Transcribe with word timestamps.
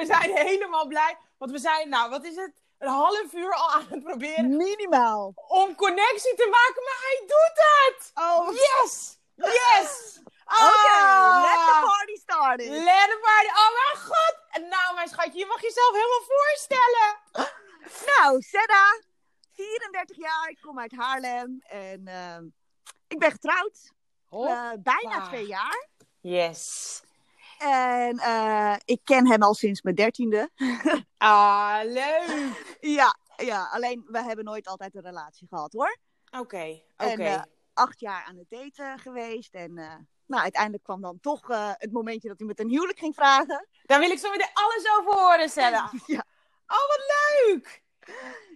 we 0.00 0.06
zijn 0.06 0.36
helemaal 0.46 0.86
blij. 0.86 1.16
Want 1.38 1.50
we 1.50 1.58
zijn, 1.58 1.88
nou, 1.88 2.10
wat 2.10 2.24
is 2.24 2.36
het? 2.36 2.52
Een 2.78 2.88
half 2.88 3.32
uur 3.32 3.54
al 3.54 3.70
aan 3.70 3.86
het 3.88 4.02
proberen 4.02 4.56
Minimaal. 4.56 5.32
om 5.34 5.74
connectie 5.74 6.34
te 6.34 6.48
maken, 6.50 6.82
maar 6.84 7.00
hij 7.08 7.20
doet 7.20 7.56
het! 7.70 8.10
Oh, 8.14 8.38
oké. 8.38 8.52
Yes! 8.52 9.18
Yes! 9.34 10.20
let 11.46 11.60
the 11.68 11.82
party 11.84 12.16
started. 12.16 12.68
Let 12.68 13.06
the 13.12 13.18
party. 13.22 13.48
Oh 13.60 13.70
mijn 13.78 14.06
god! 14.06 14.36
Nou, 14.70 14.94
mijn 14.94 15.08
schatje, 15.08 15.38
je 15.38 15.46
mag 15.46 15.60
jezelf 15.62 15.92
helemaal 15.92 16.26
voorstellen. 16.26 17.08
Nou, 18.06 18.40
Sedda, 18.42 19.00
34 19.54 20.16
jaar, 20.16 20.48
ik 20.48 20.58
kom 20.60 20.80
uit 20.80 20.92
Haarlem 20.96 21.60
en 21.62 22.06
ehm, 22.06 22.44
ik 23.08 23.18
ben 23.18 23.30
getrouwd. 23.30 23.92
Eh, 24.30 24.70
bijna 24.78 25.26
twee 25.26 25.46
jaar. 25.46 25.88
Yes. 26.20 27.02
En 27.60 28.18
eh, 28.18 28.74
ik 28.84 29.00
ken 29.04 29.26
hem 29.28 29.42
al 29.42 29.54
sinds 29.54 29.82
mijn 29.82 29.94
dertiende. 29.96 30.50
Ah, 31.16 31.80
leuk. 31.82 32.76
ja, 32.80 33.16
ja, 33.36 33.68
alleen 33.72 34.04
we 34.06 34.22
hebben 34.22 34.44
nooit 34.44 34.66
altijd 34.68 34.94
een 34.94 35.02
relatie 35.02 35.46
gehad 35.48 35.72
hoor. 35.72 35.96
Oké, 36.38 36.80
oké. 36.96 37.22
eh, 37.22 37.42
Acht 37.74 38.00
jaar 38.00 38.24
aan 38.24 38.36
het 38.36 38.50
daten 38.50 38.98
geweest. 38.98 39.54
En 39.54 39.78
eh, 39.78 39.94
nou, 40.26 40.42
uiteindelijk 40.42 40.82
kwam 40.82 41.00
dan 41.00 41.20
toch 41.20 41.46
het 41.78 41.92
momentje 41.92 42.28
dat 42.28 42.38
hij 42.38 42.46
met 42.46 42.60
een 42.60 42.68
huwelijk 42.68 42.98
ging 42.98 43.14
vragen. 43.14 43.68
Daar 43.82 44.00
wil 44.00 44.10
ik 44.10 44.18
zo 44.18 44.30
meteen 44.30 44.50
alles 44.52 44.86
over 44.98 45.20
horen, 45.20 45.48
Sarah. 45.48 45.92
Ja. 46.06 46.24
Oh, 46.66 46.88
wat 46.88 47.02
leuk. 47.46 47.82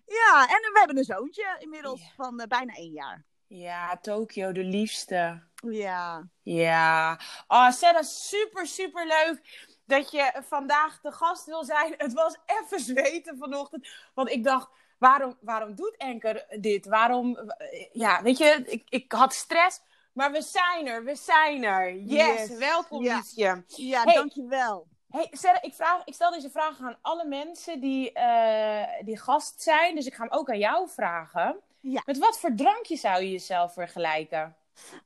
Ja, 0.07 0.43
en 0.43 0.73
we 0.73 0.73
hebben 0.75 0.97
een 0.99 1.05
zoontje 1.05 1.57
inmiddels 1.59 2.13
van 2.16 2.45
bijna 2.49 2.75
één 2.75 2.93
jaar. 2.93 3.25
Ja, 3.47 3.97
Tokio, 3.97 4.52
de 4.52 4.65
liefste. 4.65 5.43
Ja. 5.70 6.29
Ja. 6.43 7.18
Oh, 7.48 7.70
Sarah, 7.70 8.02
super, 8.02 8.66
super 8.66 9.07
leuk 9.07 9.68
dat 9.87 10.10
je 10.10 10.32
vandaag 10.48 11.01
de 11.01 11.12
gast 11.12 11.46
wil 11.46 11.65
zijn. 11.65 11.95
Het 11.98 12.12
was 12.12 12.37
even 12.46 12.80
zweten 12.80 13.38
vanochtend. 13.38 13.88
Want 14.15 14.30
ik 14.30 14.45
dacht, 14.45 14.68
waarom, 14.98 15.38
waarom 15.40 15.74
doet 15.74 15.96
Enker 15.96 16.46
dit? 16.60 16.87
Waarom, 16.87 17.37
eh, 17.37 17.87
ja, 17.93 18.23
weet 18.23 18.38
je, 18.38 18.62
ik, 18.66 18.82
ik 18.88 19.12
had 19.12 19.34
stress. 19.34 19.80
Maar 20.12 20.32
we 20.32 20.43
zijn 20.43 20.87
er, 20.87 21.04
we 21.04 21.15
zijn 21.16 21.65
er. 21.65 21.95
Yes, 21.96 22.49
Yes. 22.49 22.59
welkom 22.59 23.02
Ja. 23.04 23.16
Liesje. 23.16 23.65
Ja, 23.66 24.02
Hey. 24.02 24.15
dankjewel. 24.15 24.87
Hey, 25.10 25.28
Sarah, 25.30 25.62
ik, 25.65 25.74
vraag, 25.74 26.04
ik 26.04 26.15
stel 26.15 26.30
deze 26.30 26.51
vraag 26.51 26.80
aan 26.80 26.99
alle 27.02 27.24
mensen 27.24 27.80
die, 27.80 28.12
eh, 28.12 29.04
die 29.04 29.18
gast 29.18 29.62
zijn. 29.62 29.95
Dus 29.95 30.06
ik 30.06 30.15
ga 30.15 30.23
hem 30.23 30.32
ook 30.32 30.51
aan 30.51 30.59
jou 30.59 30.88
vragen. 30.88 31.60
Ja. 31.80 32.02
Met 32.06 32.18
wat 32.18 32.38
voor 32.38 32.54
drankje 32.54 32.96
zou 32.96 33.23
je 33.23 33.30
jezelf 33.30 33.73
vergelijken? 33.73 34.56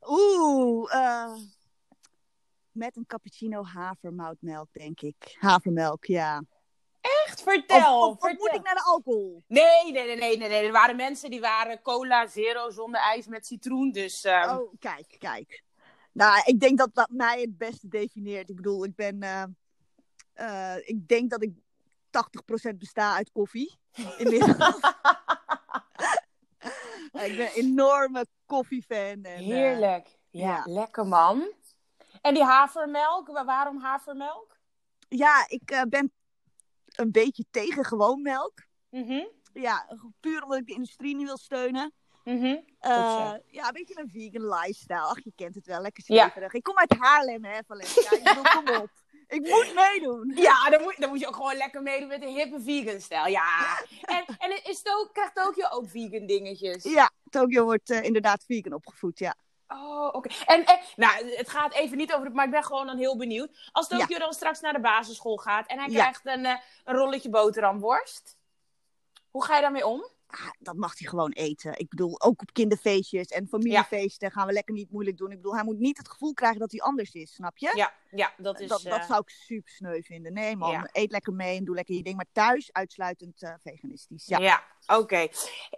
Oeh, 0.07 0.95
eh, 0.95 1.33
met 2.71 2.97
een 2.97 3.07
cappuccino 3.07 3.65
havermoutmelk, 3.65 4.69
denk 4.73 5.01
ik. 5.01 5.37
Havermelk, 5.39 6.05
ja. 6.05 6.43
Echt, 7.01 7.43
vertel. 7.43 8.09
of, 8.09 8.21
vertel. 8.21 8.39
moet 8.39 8.55
ik 8.55 8.63
naar 8.65 8.75
de 8.75 8.83
alcohol? 8.85 9.43
Nee, 9.47 9.93
nee, 9.93 10.07
nee, 10.07 10.17
nee, 10.17 10.37
nee, 10.37 10.49
nee. 10.49 10.67
Er 10.67 10.73
waren 10.73 10.97
mensen 10.97 11.31
die 11.31 11.41
waren 11.41 11.83
cola 11.83 12.27
zero 12.27 12.71
zonder 12.71 13.01
ijs 13.01 13.27
met 13.27 13.47
citroen. 13.47 13.91
Dus 13.91 14.25
ehm, 14.25 14.57
Oh, 14.57 14.73
kijk, 14.79 15.17
kijk. 15.19 15.63
Nou, 16.13 16.43
ik 16.45 16.61
denk 16.61 16.79
dat 16.79 16.95
dat 16.95 17.11
mij 17.11 17.41
het 17.41 17.59
beste 17.59 17.89
definieert. 17.89 18.49
Ik 18.51 18.57
bedoel, 18.57 18.85
ik 18.85 18.95
ben... 18.95 19.23
eh, 19.23 19.45
eh, 20.33 20.89
ik 20.89 21.09
denk 21.09 21.31
dat 21.31 21.43
ik 21.43 21.53
80% 22.73 22.77
besta 22.79 23.15
uit 23.15 23.31
koffie. 23.31 23.79
Inmiddels. 24.19 24.57
Ik 27.13 27.37
ben 27.37 27.47
een 27.47 27.53
enorme 27.53 28.27
koffiefan. 28.47 28.97
En, 28.97 29.25
eh, 29.25 29.37
heerlijk. 29.37 30.09
ja, 30.31 30.49
ja. 30.49 30.63
lekker 30.65 31.07
man. 31.07 31.53
En 32.21 32.35
die 32.35 32.43
havermelk, 32.45 33.27
wa- 33.29 33.45
waarom 33.45 33.81
havermelk? 33.81 34.57
ja, 35.09 35.45
ik 35.49 35.71
eh, 35.71 35.83
ben 35.83 36.13
een 36.97 37.11
beetje 37.11 37.45
tegen 37.51 37.85
gewoon 37.85 38.23
melk. 38.23 38.67
Mhm, 38.91 39.25
Ja, 39.53 39.89
puur 40.21 40.43
omdat 40.43 40.59
ik 40.59 40.67
de 40.67 40.73
industrie 40.73 41.17
niet 41.17 41.27
wil 41.27 41.37
steunen. 41.39 41.93
mhm. 42.25 42.57
Eh, 42.79 43.33
ja, 43.47 43.67
een 43.67 43.73
beetje 43.73 44.01
een 44.01 44.09
vegan 44.09 44.49
lifestyle. 44.49 45.01
Ach, 45.01 45.25
je 45.25 45.33
kent 45.35 45.55
het 45.55 45.67
wel. 45.67 45.81
Lekker 45.81 46.03
Ja. 46.07 46.23
zweverig. 46.23 46.53
Ik 46.53 46.63
kom 46.63 46.79
uit 46.79 46.95
Haarlem, 46.99 47.45
hè, 47.45 47.59
Valencia. 47.67 48.11
Ik 48.13 48.25
bedoel, 48.25 48.43
kom 48.43 48.69
op. 48.83 48.91
Ik 49.29 49.41
moet 49.49 49.75
meedoen. 49.75 50.33
Ja, 50.49 50.71
dan 50.71 50.83
moet, 50.83 50.95
dan 50.99 51.09
moet 51.09 51.21
je 51.21 51.27
ook 51.27 51.37
gewoon 51.37 51.57
lekker 51.57 51.83
meedoen 51.83 52.09
met 52.09 52.21
de 52.21 52.27
hippe 52.29 52.61
vegan 52.61 53.01
stijl. 53.01 53.27
Ja. 53.27 53.79
En, 54.03 54.25
en 54.39 54.65
is 54.65 54.83
to 54.83 55.09
krijgt 55.13 55.35
Tokio 55.35 55.67
ook 55.71 55.89
vegan 55.89 56.27
dingetjes? 56.27 56.83
Ja, 56.83 57.11
Tokio 57.31 57.65
wordt 57.65 57.91
eh, 57.91 58.03
inderdaad 58.03 58.45
vegan 58.47 58.73
opgevoed, 58.73 59.19
ja. 59.19 59.35
Oh, 59.69 60.09
oké. 60.13 60.29
En, 60.47 60.65
en 60.65 60.79
nou, 60.97 61.31
het 61.37 61.49
gaat 61.51 61.73
even 61.75 61.97
niet 61.97 62.13
over 62.13 62.25
het, 62.25 62.35
maar 62.35 62.45
ik 62.45 62.51
ben 62.51 62.65
gewoon 62.65 62.87
dan 62.87 62.97
heel 62.99 63.17
benieuwd. 63.17 63.69
Als 63.73 63.89
Tokio 63.89 64.19
dan 64.19 64.33
straks 64.33 64.61
naar 64.61 64.73
de 64.73 64.81
basisschool 64.81 65.37
gaat 65.37 65.67
en 65.67 65.79
hij 65.79 65.89
Ja. 65.89 66.01
krijgt 66.01 66.27
een, 66.27 66.45
eh, 66.47 66.57
een 66.85 66.95
rolletje 66.97 67.29
boterhamworst, 67.31 68.37
hoe 69.31 69.45
ga 69.45 69.55
je 69.55 69.61
daarmee 69.63 69.87
om? 69.87 70.09
Ah, 70.31 70.51
dat 70.59 70.77
mag 70.77 70.99
hij 70.99 71.09
gewoon 71.09 71.31
eten. 71.31 71.79
Ik 71.79 71.89
bedoel, 71.89 72.21
ook 72.21 72.41
op 72.41 72.53
kinderfeestjes 72.53 73.27
en 73.27 73.49
familiefeesten 73.49 74.31
gaan 74.31 74.47
we 74.47 74.53
lekker 74.53 74.75
niet 74.75 74.91
moeilijk 74.91 75.17
doen. 75.17 75.31
Ik 75.31 75.37
bedoel, 75.37 75.55
hij 75.55 75.65
moet 75.65 75.79
niet 75.79 75.99
het 75.99 76.09
gevoel 76.09 76.35
krijgen 76.35 76.59
dat 76.61 76.71
hij 76.71 76.81
anders 76.81 77.13
is, 77.13 77.35
snap 77.35 77.59
je? 77.59 77.73
Ja, 77.75 77.93
ja 78.11 78.33
dat 78.37 78.61
is. 78.61 78.69
dat, 78.69 78.83
dat 78.83 78.99
eh, 78.99 79.07
zou 79.07 79.21
ik 79.21 79.29
super 79.31 79.71
sneu 79.71 80.03
vinden. 80.03 80.33
Nee 80.33 80.57
man, 80.57 80.71
Ja. 80.71 80.89
eet 80.93 81.11
lekker 81.11 81.33
mee 81.33 81.57
en 81.57 81.65
doe 81.65 81.75
lekker 81.75 81.95
je 81.95 82.03
ding. 82.03 82.17
Maar 82.17 82.27
thuis 82.33 82.73
uitsluitend 82.73 83.43
eh, 83.43 83.55
veganistisch. 83.63 84.27
Ja. 84.27 84.39
Ja, 84.39 84.63
oké. 84.87 85.29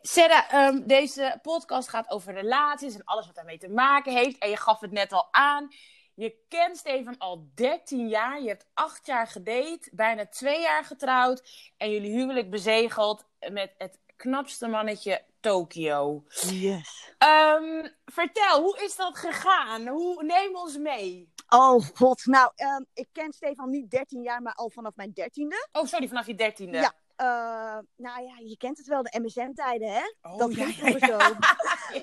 Sarah, 0.02 0.52
ehm, 0.52 0.86
deze 0.86 1.38
podcast 1.42 1.88
gaat 1.88 2.10
over 2.10 2.32
relaties 2.34 2.94
en 2.94 3.04
alles 3.04 3.26
wat 3.26 3.34
daarmee 3.34 3.58
te 3.58 3.68
maken 3.68 4.12
heeft. 4.12 4.38
En 4.38 4.50
je 4.50 4.56
gaf 4.56 4.80
het 4.80 4.90
net 4.90 5.12
al 5.12 5.28
aan. 5.30 5.68
Je 6.14 6.36
kent 6.48 6.76
Steven 6.76 7.18
al 7.18 7.50
13 7.54 8.08
jaar. 8.08 8.42
Je 8.42 8.48
hebt 8.48 8.66
8 8.74 9.06
jaar 9.06 9.26
gedate, 9.26 9.90
bijna 9.92 10.26
2 10.26 10.60
jaar 10.60 10.84
getrouwd. 10.84 11.72
En 11.76 11.90
jullie 11.90 12.10
huwelijk 12.10 12.50
bezegeld 12.50 13.24
met 13.50 13.74
het 13.78 13.98
knapste 14.20 14.68
mannetje 14.68 15.24
Tokio. 15.40 16.24
Yes. 16.50 17.12
Ehm, 17.18 17.88
vertel, 18.04 18.62
hoe 18.62 18.78
is 18.84 18.96
dat 18.96 19.18
gegaan? 19.18 19.86
Hoe, 19.88 20.24
neem 20.24 20.56
ons 20.56 20.78
mee. 20.78 21.32
Oh 21.48 21.84
god, 21.94 22.26
nou, 22.26 22.52
ehm, 22.54 22.82
ik 22.94 23.08
ken 23.12 23.32
Stefan 23.32 23.70
niet 23.70 23.90
13 23.90 24.22
jaar, 24.22 24.42
maar 24.42 24.54
al 24.54 24.70
vanaf 24.70 24.96
mijn 24.96 25.12
dertiende. 25.12 25.68
Oh, 25.72 25.84
sorry, 25.84 26.08
vanaf 26.08 26.26
je 26.26 26.34
dertiende. 26.34 26.76
Ja. 26.78 26.94
Eh, 27.16 27.78
nou 27.96 28.22
ja, 28.22 28.38
je 28.44 28.56
kent 28.56 28.78
het 28.78 28.86
wel, 28.86 29.02
de 29.02 29.20
MSN-tijden, 29.22 29.92
hè? 29.92 30.14
Oh, 30.22 30.38
dat 30.38 30.54
ja, 30.54 30.66
ja, 30.66 30.98
zo. 31.06 31.18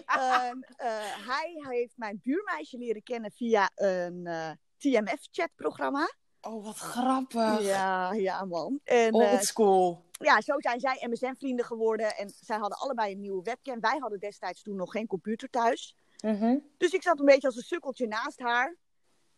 Ehm, 0.06 0.62
eh, 0.76 1.28
hij 1.28 1.64
heeft 1.70 1.98
mijn 1.98 2.20
buurmeisje 2.24 2.78
leren 2.78 3.04
kennen 3.04 3.32
via 3.32 3.70
een 3.76 4.26
eh, 4.26 4.50
TMF-chatprogramma. 4.78 6.10
Oh, 6.42 6.66
wat 6.66 6.78
grappig. 6.78 7.62
Ja, 7.62 8.14
ja, 8.14 8.46
man. 8.46 8.80
En 8.84 9.14
Old 9.14 9.46
school. 9.46 10.06
Ja, 10.18 10.42
zo 10.42 10.54
zijn 10.58 10.80
zij 10.80 11.08
MSN-vrienden 11.10 11.66
geworden. 11.66 12.16
En 12.16 12.30
zij 12.40 12.58
hadden 12.58 12.78
allebei 12.78 13.12
een 13.12 13.20
nieuwe 13.20 13.44
webcam. 13.44 13.80
Wij 13.80 13.98
hadden 14.00 14.20
destijds 14.20 14.62
toen 14.62 14.76
nog 14.76 14.92
geen 14.92 15.08
computer 15.08 15.50
thuis. 15.50 15.96
Mhm. 16.22 16.58
Dus 16.78 16.92
ik 16.92 17.02
zat 17.02 17.20
een 17.20 17.26
beetje 17.26 17.48
als 17.48 17.56
een 17.56 17.64
sukkeltje 17.64 18.08
naast 18.08 18.40
haar. 18.40 18.76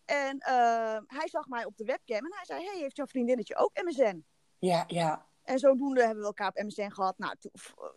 En 0.05 0.39
eh, 0.39 0.97
hij 1.07 1.27
zag 1.27 1.47
mij 1.47 1.65
op 1.65 1.77
de 1.77 1.83
webcam 1.83 2.17
en 2.17 2.33
hij 2.35 2.45
zei: 2.45 2.65
Hey, 2.65 2.77
heeft 2.79 2.95
jouw 2.95 3.07
vriendinnetje 3.07 3.55
ook 3.55 3.71
MSN? 3.83 4.25
Ja, 4.59 4.83
ja. 4.87 5.27
En 5.43 5.59
zodoende 5.59 6.01
hebben 6.01 6.19
we 6.19 6.25
elkaar 6.25 6.47
op 6.47 6.63
MSN 6.63 6.89
gehad. 6.89 7.17
Nou, 7.17 7.35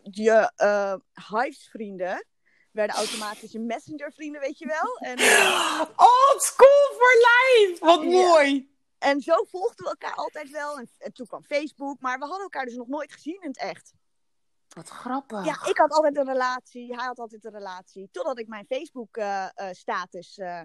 je 0.01 0.51
eh 0.55 0.95
Hives-vrienden 1.13 2.25
werden 2.71 2.95
automatisch 2.95 3.51
je 3.51 3.59
Messenger-vrienden, 3.59 4.41
weet 4.41 4.57
je 4.57 4.65
wel. 4.65 4.97
En, 4.97 5.17
Old 6.09 6.41
school 6.41 6.97
for 6.97 7.15
life! 7.17 7.85
Wat 7.85 8.03
Ja. 8.03 8.09
mooi! 8.09 8.72
En 9.03 9.21
zo 9.21 9.43
volgden 9.43 9.83
we 9.83 9.89
elkaar 9.89 10.15
altijd 10.15 10.49
wel. 10.49 10.77
En, 10.77 10.89
en 10.97 11.13
toen 11.13 11.27
kwam 11.27 11.43
Facebook, 11.43 11.99
maar 11.99 12.17
we 12.17 12.25
hadden 12.25 12.43
elkaar 12.43 12.65
dus 12.65 12.75
nog 12.75 12.87
nooit 12.87 13.13
gezien 13.13 13.41
in 13.41 13.47
het 13.47 13.57
echt. 13.57 13.93
Wat 14.67 14.89
grappig. 14.89 15.45
Ja, 15.45 15.65
ik 15.65 15.77
had 15.77 15.91
altijd 15.91 16.17
een 16.17 16.25
relatie, 16.25 16.95
hij 16.95 17.05
had 17.05 17.19
altijd 17.19 17.45
een 17.45 17.51
relatie. 17.51 18.09
Totdat 18.11 18.39
ik 18.39 18.47
mijn 18.47 18.65
Facebook-status 18.65 20.37
eh, 20.37 20.61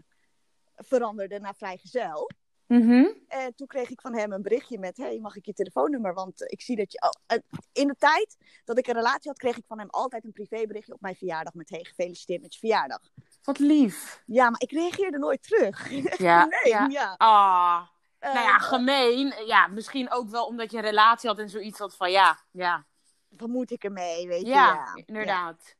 veranderde 0.76 1.40
naar 1.40 1.54
vrijgezel. 1.54 2.30
Mhm. 2.66 3.06
En 3.28 3.54
toen 3.54 3.66
kreeg 3.66 3.90
ik 3.90 4.00
van 4.00 4.14
hem 4.14 4.32
een 4.32 4.42
berichtje 4.42 4.78
met: 4.78 4.96
Hey, 4.96 5.18
mag 5.18 5.36
ik 5.36 5.46
je 5.46 5.52
telefoonnummer? 5.52 6.14
Want 6.14 6.42
eh, 6.42 6.46
ik 6.50 6.60
zie 6.60 6.76
dat 6.76 6.92
je. 6.92 7.02
Oh, 7.02 7.10
eh, 7.26 7.38
in 7.72 7.86
de 7.86 7.96
tijd 7.98 8.36
dat 8.64 8.78
ik 8.78 8.86
een 8.86 8.94
relatie 8.94 9.30
had, 9.30 9.38
kreeg 9.38 9.56
ik 9.56 9.64
van 9.66 9.78
hem 9.78 9.90
altijd 9.90 10.24
een 10.24 10.32
privéberichtje 10.32 10.94
op 10.94 11.00
mijn 11.00 11.16
verjaardag. 11.16 11.54
Met: 11.54 11.70
Hey, 11.70 11.84
gefeliciteerd 11.84 12.42
met 12.42 12.52
je 12.52 12.58
verjaardag. 12.58 13.00
Wat 13.42 13.58
lief. 13.58 14.22
Ja, 14.26 14.50
maar 14.50 14.60
ik 14.60 14.72
reageerde 14.72 15.18
nooit 15.18 15.42
terug. 15.42 15.88
Ja. 16.18 16.44
nee, 16.44 16.72
ja. 16.72 16.86
ja. 16.90 17.14
Ah. 17.16 17.97
Eh, 18.18 18.34
nou 18.34 18.46
ja, 18.46 18.58
gemeen. 18.58 19.46
Ja, 19.46 19.66
misschien 19.66 20.10
ook 20.10 20.28
wel 20.28 20.46
omdat 20.46 20.70
je 20.70 20.76
een 20.76 20.82
relatie 20.82 21.28
had 21.28 21.38
en 21.38 21.48
zoiets 21.48 21.78
had 21.78 21.96
van 21.96 22.10
ja. 22.10 22.38
Ja, 22.50 22.86
wat 23.28 23.48
moet 23.48 23.70
ik 23.70 23.84
ermee, 23.84 24.26
weet 24.26 24.40
je? 24.40 24.46
ja, 24.46 24.94
inderdaad. 25.04 25.76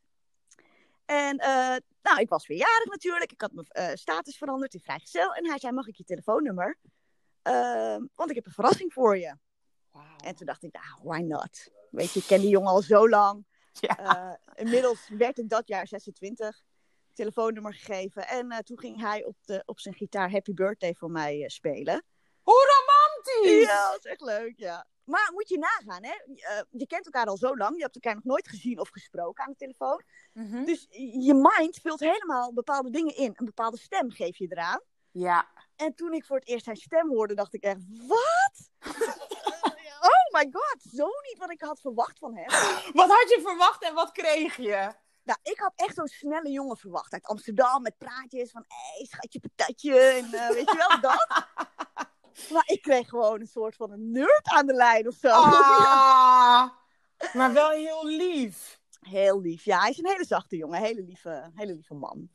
En 1.04 1.38
eh, 1.38 1.76
nou, 2.02 2.20
ik 2.20 2.28
was 2.28 2.46
verjaardag 2.46 2.86
natuurlijk. 2.86 3.32
Ik 3.32 3.40
had 3.40 3.52
mijn 3.52 3.66
eh, 3.66 3.94
status 3.94 4.36
veranderd 4.36 4.74
in 4.74 4.80
vrijgezel. 4.80 5.34
En 5.34 5.46
hij 5.46 5.58
zei: 5.58 5.72
Mag 5.72 5.86
ik 5.86 5.96
je 5.96 6.04
telefoonnummer? 6.04 6.78
Ehm, 7.42 8.02
want 8.14 8.30
ik 8.30 8.36
heb 8.36 8.46
een 8.46 8.52
verrassing 8.52 8.92
voor 8.92 9.18
je. 9.18 9.36
En 10.24 10.34
toen 10.34 10.46
dacht 10.46 10.62
ik: 10.62 10.72
Nou, 10.72 11.00
why 11.02 11.18
not? 11.18 11.68
Weet 11.90 12.12
je, 12.12 12.20
ik 12.20 12.26
ken 12.26 12.40
die 12.40 12.48
jongen 12.48 12.70
al 12.70 12.82
zo 12.82 13.08
lang. 13.08 13.46
Ja. 13.80 13.96
Eh, 13.96 14.64
inmiddels 14.64 15.08
werd 15.08 15.38
ik 15.38 15.48
dat 15.48 15.68
jaar 15.68 15.86
26. 15.86 16.62
Telefoonnummer 17.12 17.74
gegeven. 17.74 18.28
En 18.28 18.50
eh, 18.50 18.58
toen 18.58 18.78
ging 18.78 19.00
hij 19.00 19.24
op, 19.24 19.36
de, 19.44 19.62
op 19.66 19.80
zijn 19.80 19.94
gitaar 19.94 20.30
Happy 20.30 20.54
Birthday 20.54 20.94
voor 20.94 21.10
mij 21.10 21.42
eh, 21.42 21.48
spelen. 21.48 22.04
Ja, 23.42 23.90
dat 23.90 23.98
is 24.04 24.10
echt 24.10 24.20
leuk, 24.20 24.52
ja. 24.56 24.86
Maar 25.04 25.30
moet 25.32 25.48
je 25.48 25.58
nagaan, 25.58 26.04
hè? 26.04 26.14
Eh, 26.34 26.62
je 26.70 26.86
kent 26.86 27.04
elkaar 27.04 27.26
al 27.26 27.36
zo 27.36 27.56
lang. 27.56 27.76
Je 27.76 27.82
hebt 27.82 27.94
elkaar 27.94 28.14
nog 28.14 28.24
nooit 28.24 28.48
gezien 28.48 28.80
of 28.80 28.88
gesproken 28.88 29.44
aan 29.44 29.50
de 29.50 29.56
telefoon. 29.56 30.02
Mhm. 30.32 30.64
Dus 30.64 30.86
je 31.26 31.34
mind 31.34 31.78
vult 31.82 32.00
helemaal 32.00 32.52
bepaalde 32.52 32.90
dingen 32.90 33.16
in. 33.16 33.32
Een 33.34 33.44
bepaalde 33.44 33.78
stem 33.78 34.10
geef 34.10 34.36
je 34.36 34.46
eraan. 34.48 34.80
Ja. 35.10 35.48
En 35.76 35.94
toen 35.94 36.12
ik 36.12 36.24
voor 36.24 36.36
het 36.36 36.48
eerst 36.48 36.64
zijn 36.64 36.76
stem 36.76 37.08
hoorde, 37.08 37.34
dacht 37.34 37.54
ik 37.54 37.62
echt, 37.62 37.80
wat? 38.06 38.70
oh 40.10 40.40
my 40.40 40.48
god, 40.52 40.76
zo 40.94 41.06
niet 41.06 41.36
wat 41.38 41.50
ik 41.50 41.60
had 41.60 41.80
verwacht 41.80 42.18
van 42.18 42.36
hem. 42.36 42.46
Wat 42.92 43.08
had 43.08 43.28
je 43.28 43.40
verwacht 43.42 43.82
en 43.82 43.94
wat 43.94 44.12
kreeg 44.12 44.56
je? 44.56 44.92
Nou, 45.22 45.38
ik 45.42 45.58
had 45.58 45.72
echt 45.76 45.94
zo'n 45.94 46.08
snelle 46.08 46.50
jongen 46.50 46.76
verwacht 46.76 47.12
uit 47.12 47.26
Amsterdam 47.26 47.82
met 47.82 47.98
praatjes 47.98 48.50
van, 48.50 48.64
hé, 48.68 48.96
hey, 48.96 49.06
schatje 49.06 49.40
patatje, 49.40 49.98
en 49.98 50.32
eh, 50.32 50.48
weet 50.48 50.70
je 50.70 50.76
wel, 50.76 51.00
dat. 51.00 51.26
Maar 52.52 52.64
ik 52.66 52.82
kreeg 52.82 53.08
gewoon 53.08 53.40
een 53.40 53.46
soort 53.46 53.76
van 53.76 53.90
een 53.90 54.10
nerd 54.10 54.48
aan 54.48 54.66
de 54.66 54.74
lijn 54.74 55.08
of 55.08 55.14
zo. 55.14 55.28
Ah, 55.28 56.68
maar 57.36 57.52
wel 57.52 57.70
heel 57.70 58.06
lief. 58.06 58.80
Heel 59.00 59.40
lief, 59.40 59.64
ja, 59.64 59.80
hij 59.80 59.90
is 59.90 59.98
een 59.98 60.08
hele 60.08 60.24
zachte 60.24 60.56
jongen, 60.56 60.80
hele 60.80 61.02
lieve, 61.02 61.50
hele 61.54 61.72
lieve 61.72 61.94
man. 61.94 62.28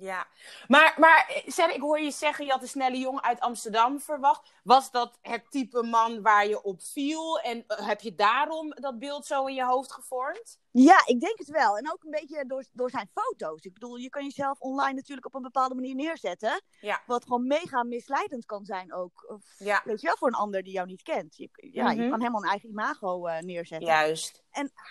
Ja, 0.00 0.26
maar, 0.68 0.94
maar 0.98 1.42
Sarah, 1.46 1.74
ik 1.74 1.80
hoor 1.80 2.00
je 2.00 2.10
zeggen, 2.10 2.44
je 2.44 2.50
had 2.50 2.62
een 2.62 2.68
snelle 2.68 2.98
jongen 2.98 3.22
uit 3.22 3.40
Amsterdam 3.40 4.00
verwacht. 4.00 4.50
Was 4.64 4.90
dat 4.90 5.18
het 5.22 5.50
type 5.50 5.82
man 5.82 6.22
waar 6.22 6.46
je 6.46 6.62
op 6.62 6.82
viel? 6.82 7.38
En 7.40 7.64
eh, 7.66 7.86
heb 7.86 8.00
je 8.00 8.14
daarom 8.14 8.70
dat 8.70 8.98
beeld 8.98 9.26
zo 9.26 9.44
in 9.46 9.54
je 9.54 9.64
hoofd 9.64 9.92
gevormd? 9.92 10.58
Ja, 10.70 11.02
ik 11.06 11.20
denk 11.20 11.38
het 11.38 11.48
wel. 11.48 11.76
En 11.76 11.92
ook 11.92 12.04
een 12.04 12.10
beetje 12.10 12.44
door, 12.46 12.64
door 12.72 12.90
zijn 12.90 13.10
foto's. 13.14 13.62
Ik 13.62 13.72
bedoel, 13.72 13.96
je 13.96 14.08
kan 14.08 14.24
jezelf 14.24 14.60
online 14.60 14.94
natuurlijk 14.94 15.26
op 15.26 15.34
een 15.34 15.42
bepaalde 15.42 15.74
manier 15.74 15.94
neerzetten. 15.94 16.62
Ja. 16.80 17.02
Wat 17.06 17.22
gewoon 17.22 17.46
mega 17.46 17.82
misleidend 17.82 18.46
kan 18.46 18.64
zijn 18.64 18.92
ook. 18.94 19.24
Of, 19.28 19.42
Ja. 19.58 19.80
Weet 19.84 20.00
je 20.00 20.06
wel, 20.06 20.16
voor 20.16 20.28
een 20.28 20.34
ander 20.34 20.62
die 20.62 20.72
jou 20.72 20.86
niet 20.86 21.02
kent. 21.02 21.36
Je, 21.36 21.48
ja, 21.52 21.90
je 21.90 22.00
Mhm. 22.00 22.10
kan 22.10 22.18
helemaal 22.20 22.42
een 22.42 22.48
eigen 22.48 22.68
imago 22.68 23.26
eh, 23.26 23.40
neerzetten. 23.42 23.88
Juist. 23.88 24.42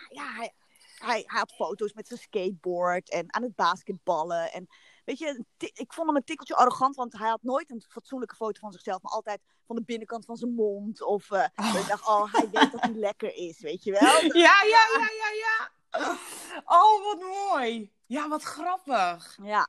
ja, 0.10 0.24
hij, 0.34 0.54
hij, 0.98 1.24
hij 1.26 1.40
had 1.40 1.54
foto's 1.54 1.94
met 1.94 2.08
zijn 2.08 2.20
skateboard 2.20 3.10
en 3.12 3.34
aan 3.34 3.44
het 3.44 3.56
basketballen. 3.56 4.52
En 4.52 4.68
weet 5.10 5.20
je, 5.20 5.44
ik 5.58 5.94
vond 5.94 6.08
hem 6.08 6.16
een 6.16 6.24
tikkeltje 6.24 6.56
arrogant, 6.56 6.96
want 6.96 7.18
hij 7.18 7.30
had 7.30 7.44
nooit 7.44 7.72
een 7.72 7.84
fatsoenlijke 7.90 8.36
foto 8.36 8.60
van 8.60 8.72
zichzelf, 8.72 9.02
maar 9.02 9.12
altijd 9.12 9.42
van 9.66 9.76
de 9.76 9.82
binnenkant 9.84 10.26
van 10.26 10.36
zijn 10.36 10.54
mond. 10.54 11.02
Of 11.02 11.32
Oh. 11.32 11.46
ik 11.56 11.88
dacht, 11.88 12.08
oh, 12.08 12.34
hij 12.34 12.50
weet 12.52 12.72
dat 12.72 12.82
hij 12.82 12.94
lekker 13.10 13.36
is, 13.36 13.60
weet 13.60 13.84
je 13.84 13.92
wel. 13.92 14.24
Ja, 14.42 14.64
ja, 14.64 14.84
ja, 14.98 15.10
ja, 15.22 15.32
ja. 15.46 16.18
Oh, 16.66 17.04
wat 17.04 17.20
mooi. 17.20 17.92
Ja, 18.06 18.28
wat 18.28 18.44
grappig. 18.44 19.38
Ja, 19.42 19.68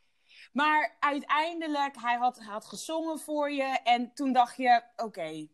Maar 0.52 0.96
uiteindelijk, 1.00 1.96
hij 2.00 2.16
had, 2.16 2.36
hij 2.38 2.52
had 2.52 2.66
gezongen 2.66 3.18
voor 3.18 3.50
je. 3.52 3.78
En 3.84 4.14
toen 4.14 4.32
dacht 4.32 4.56
je, 4.56 4.82
oké. 4.96 5.46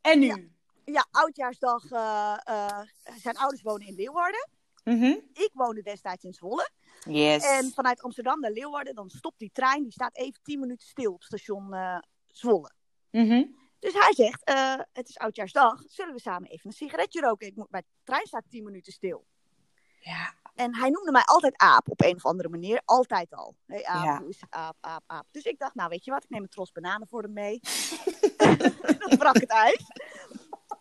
En 0.00 0.18
nu? 0.18 0.52
ja 0.84 1.06
oudjaarsdag, 1.10 1.90
eh, 1.90 2.36
eh, 2.44 2.80
zijn 3.16 3.36
ouders 3.36 3.62
wonen 3.62 3.86
in 3.86 3.94
Leeuwarden. 3.94 4.48
Mhm. 4.84 5.16
Ik 5.32 5.50
woonde 5.52 5.82
destijds 5.82 6.24
in 6.24 6.32
Zwolle. 6.32 6.70
Yes. 7.04 7.44
En 7.44 7.72
vanuit 7.72 8.02
Amsterdam 8.02 8.40
naar 8.40 8.50
Leeuwarden, 8.50 8.94
dan 8.94 9.10
stopt 9.10 9.38
die 9.38 9.50
trein, 9.52 9.82
die 9.82 9.92
staat 9.92 10.16
even 10.16 10.40
10 10.42 10.60
minuten 10.60 10.86
stil 10.86 11.12
op 11.12 11.22
station 11.22 11.74
eh, 11.74 11.98
Zwolle. 12.26 12.72
Mhm. 13.10 13.44
Dus 13.78 13.92
hij 13.92 14.14
zegt, 14.14 14.44
eh, 14.44 14.74
het 14.92 15.08
is 15.08 15.18
oudjaarsdag, 15.18 15.82
zullen 15.86 16.14
we 16.14 16.20
samen 16.20 16.50
even 16.50 16.66
een 16.66 16.76
sigaretje 16.76 17.20
roken? 17.20 17.46
Ik 17.46 17.56
moet, 17.56 17.70
mijn 17.70 17.84
trein 18.04 18.26
staat 18.26 18.44
10 18.48 18.64
minuten 18.64 18.92
stil. 18.92 19.26
Ja. 20.00 20.34
En 20.54 20.76
hij 20.76 20.90
noemde 20.90 21.10
mij 21.10 21.22
altijd 21.24 21.56
aap 21.56 21.90
op 21.90 22.02
een 22.02 22.14
of 22.14 22.24
andere 22.24 22.48
manier. 22.48 22.82
Altijd 22.84 23.34
al. 23.34 23.56
Hey, 23.66 23.84
aap, 23.84 24.04
Ja. 24.04 24.22
Aap, 24.48 24.76
aap, 24.80 25.02
aap. 25.06 25.26
Dus 25.30 25.44
ik 25.44 25.58
dacht, 25.58 25.74
nou 25.74 25.88
weet 25.88 26.04
je 26.04 26.10
wat, 26.10 26.24
ik 26.24 26.30
neem 26.30 26.42
een 26.42 26.48
tros 26.48 26.72
bananen 26.72 27.08
voor 27.08 27.22
hem 27.22 27.32
mee. 27.32 27.60
dat 28.98 29.18
brak 29.18 29.34
het 29.34 29.50
ijs. 29.50 29.84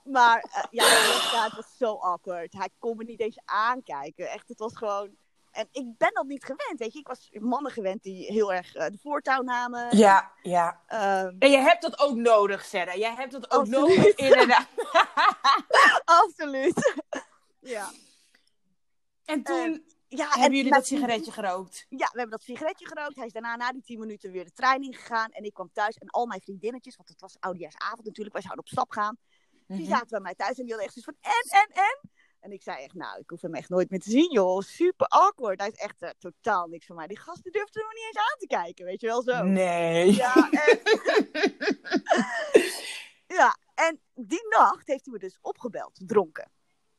Maar 0.03 0.39
eh, 0.39 0.63
ja, 0.71 0.85
ja, 1.31 1.43
het 1.43 1.55
was 1.55 1.77
zo 1.77 1.95
awkward. 1.95 2.53
Hij 2.53 2.69
kon 2.79 2.97
me 2.97 3.03
niet 3.03 3.19
eens 3.19 3.39
aankijken. 3.45 4.29
Echt, 4.29 4.47
het 4.47 4.59
was 4.59 4.75
gewoon... 4.75 5.15
En 5.57 5.67
ik 5.71 5.97
ben 5.97 6.13
dat 6.13 6.25
niet 6.25 6.43
gewend, 6.43 6.79
weet 6.79 6.93
je. 6.93 6.99
Ik 6.99 7.07
was 7.07 7.29
mannen 7.31 7.71
gewend 7.71 8.03
die 8.03 8.25
heel 8.31 8.53
erg 8.53 8.75
eh, 8.75 8.85
de 8.89 8.97
voortouw 9.01 9.41
namen. 9.41 9.97
Ja, 9.97 10.31
ja. 10.41 10.81
Ehm, 10.87 11.35
En 11.39 11.51
je 11.51 11.57
hebt 11.57 11.81
dat 11.81 11.99
ook 11.99 12.15
nodig, 12.15 12.65
Sarah. 12.65 12.95
Jij 12.95 13.13
hebt 13.15 13.31
dat 13.31 13.51
ook 13.51 13.59
Absoluut. 13.61 13.97
nodig, 13.97 14.15
inderdaad. 14.15 14.67
absoluut. 16.23 16.93
ja. 17.59 17.89
En 19.25 19.43
toen 19.43 19.83
ja, 20.07 20.33
en 20.33 20.39
hebben 20.39 20.57
jullie 20.57 20.71
dat 20.73 20.85
tien- 20.85 20.97
sigaretje 20.97 21.31
gerookt. 21.31 21.85
Ja, 21.89 21.97
we 22.11 22.19
hebben 22.19 22.29
dat 22.29 22.43
sigaretje 22.43 22.87
gerookt. 22.87 23.15
Hij 23.15 23.25
is 23.25 23.31
daarna 23.31 23.55
na 23.55 23.71
die 23.71 23.81
10 23.81 23.99
minuten 23.99 24.31
weer 24.31 24.43
de 24.45 24.51
trein 24.53 24.81
ingegaan. 24.81 25.31
En 25.31 25.43
ik 25.43 25.53
kwam 25.53 25.69
thuis 25.73 25.95
en 25.97 26.07
al 26.09 26.25
mijn 26.25 26.41
vriendinnetjes, 26.41 26.95
want 26.95 27.09
het 27.09 27.21
was 27.21 27.35
oudejaarsavond 27.39 28.05
natuurlijk, 28.05 28.33
wij 28.35 28.43
zouden 28.43 28.63
op 28.65 28.71
stap 28.71 28.91
gaan. 28.91 29.17
Die 29.67 29.79
Mhm. 29.81 29.89
zaten 29.89 30.07
bij 30.09 30.19
mij 30.19 30.35
thuis 30.35 30.57
en 30.57 30.65
die 30.65 30.73
hadden 30.73 30.85
echt 30.93 31.03
zoiets 31.03 31.21
van 31.21 31.31
en, 31.31 31.59
en, 31.59 31.83
en. 31.83 32.09
En 32.39 32.51
ik 32.51 32.61
zei 32.61 32.83
echt, 32.83 32.93
nou, 32.93 33.19
ik 33.19 33.29
hoef 33.29 33.41
hem 33.41 33.55
echt 33.55 33.69
nooit 33.69 33.89
meer 33.89 33.99
te 33.99 34.09
zien, 34.09 34.31
joh. 34.31 34.61
Super 34.61 35.07
awkward. 35.07 35.59
Hij 35.59 35.69
is 35.69 35.79
echt 35.79 36.01
eh, 36.01 36.09
totaal 36.17 36.67
niks 36.67 36.85
van 36.85 36.95
mij. 36.95 37.07
Die 37.07 37.19
gasten 37.19 37.51
durfden 37.51 37.85
me 37.87 37.93
niet 37.93 38.05
eens 38.05 38.31
aan 38.31 38.37
te 38.37 38.47
kijken, 38.47 38.85
weet 38.85 39.01
je 39.01 39.07
wel 39.07 39.21
zo. 39.21 39.43
Nee. 39.43 40.15
Ja, 40.15 40.49
en... 40.51 40.79
ja, 43.37 43.57
en 43.75 44.01
die 44.13 44.47
nacht 44.49 44.87
heeft 44.87 45.05
hij 45.05 45.13
me 45.13 45.19
dus 45.19 45.37
opgebeld, 45.41 45.99
dronken. 46.05 46.51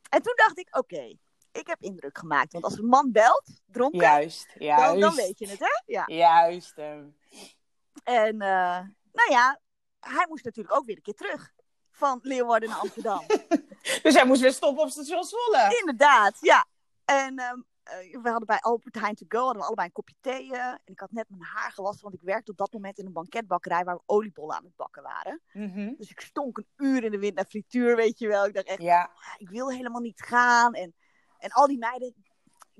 En 0.08 0.23
toen 0.23 0.37
dacht 0.37 0.58
ik, 0.58 0.76
oké, 0.76 1.17
ik 1.52 1.67
heb 1.67 1.82
indruk 1.82 2.19
gemaakt. 2.19 2.52
Want 2.52 2.64
als 2.64 2.79
een 2.79 2.87
man 2.87 3.12
belt, 3.12 3.61
dronken, 3.67 4.00
Juist, 4.00 4.55
juist. 4.58 5.00
dan 5.00 5.14
weet 5.14 5.38
je 5.38 5.49
het, 5.49 5.58
hè? 5.58 5.82
Ja. 5.87 6.05
Juist. 6.06 6.76
hem. 6.76 7.17
En 8.05 8.40
eh, 8.40 8.81
nou 9.12 9.31
ja, 9.31 9.61
hij 10.00 10.26
moest 10.29 10.44
natuurlijk 10.44 10.76
ook 10.76 10.85
weer 10.85 10.96
een 10.96 11.02
keer 11.02 11.14
terug. 11.14 11.52
Van 11.99 12.19
Leeuwarden 12.23 12.69
naar 12.69 12.79
Amsterdam. 12.79 13.27
Dus 14.03 14.15
hij 14.15 14.27
moest 14.27 14.41
weer 14.41 14.53
stoppen 14.53 14.83
op 14.85 14.91
station 14.91 15.25
Zwolle. 15.25 15.77
Inderdaad, 15.81 16.37
ja. 16.41 16.67
En 17.05 17.39
ehm, 17.39 17.61
eh, 17.83 18.21
we 18.23 18.29
hadden 18.29 18.47
bij 18.47 18.59
Albert 18.61 18.95
Heijn 19.00 19.15
to 19.15 19.27
go, 19.29 19.39
hadden 19.39 19.56
we 19.61 19.67
allebei 19.67 19.87
een 19.87 19.93
kopje 19.93 20.15
thee. 20.21 20.53
en 20.56 20.81
ik 20.85 21.00
had 21.00 21.11
net 21.11 21.29
mijn 21.29 21.43
haar 21.43 21.73
gewassen, 21.73 22.03
want 22.03 22.15
ik 22.15 22.21
werkte 22.23 22.50
op 22.50 22.56
dat 22.56 22.73
moment 22.73 22.99
in 22.99 23.06
een 23.06 23.12
banketbakkerij 23.12 23.85
waar 23.85 23.95
we 23.97 24.03
oliebollen 24.06 24.56
aan 24.56 24.65
het 24.65 24.77
bakken 24.77 25.03
waren. 25.03 25.41
Mhm. 25.53 25.95
Dus 25.97 26.11
ik 26.11 26.21
stonk 26.21 26.56
een 26.59 26.67
uur 26.77 27.05
in 27.05 27.11
de 27.11 27.19
wind 27.19 27.35
naar 27.35 27.45
frituur, 27.45 27.97
weet 27.97 28.19
je 28.19 28.29
wel. 28.29 28.47
Ik 28.47 28.55
dacht 28.55 28.67
echt, 28.67 28.83
Ja. 28.83 29.03
"Ah, 29.15 29.35
ik 29.37 29.49
wil 29.49 29.71
helemaal 29.71 30.00
niet 30.00 30.21
gaan. 30.23 30.73
En, 30.75 30.95
en 31.39 31.50
al 31.50 31.67
die 31.67 31.79
meiden, 31.79 32.15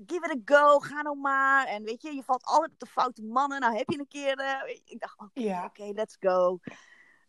give 0.05 0.25
it 0.31 0.51
a 0.51 0.55
go, 0.55 0.79
ga 0.79 1.01
nou 1.01 1.17
maar. 1.17 1.65
En 1.67 1.83
weet 1.83 2.01
je, 2.01 2.15
je 2.15 2.23
valt 2.23 2.43
altijd 2.43 2.71
op 2.71 2.79
de 2.79 2.85
foute 2.85 3.23
mannen. 3.23 3.59
Nou 3.59 3.77
heb 3.77 3.89
je 3.89 3.99
een 3.99 4.07
keer, 4.07 4.37
eh, 4.37 4.77
ik 4.85 4.99
dacht, 4.99 5.19
oké, 5.19 5.41
Ja. 5.41 5.65
oké, 5.65 5.83
let's 5.93 6.15
go. 6.19 6.59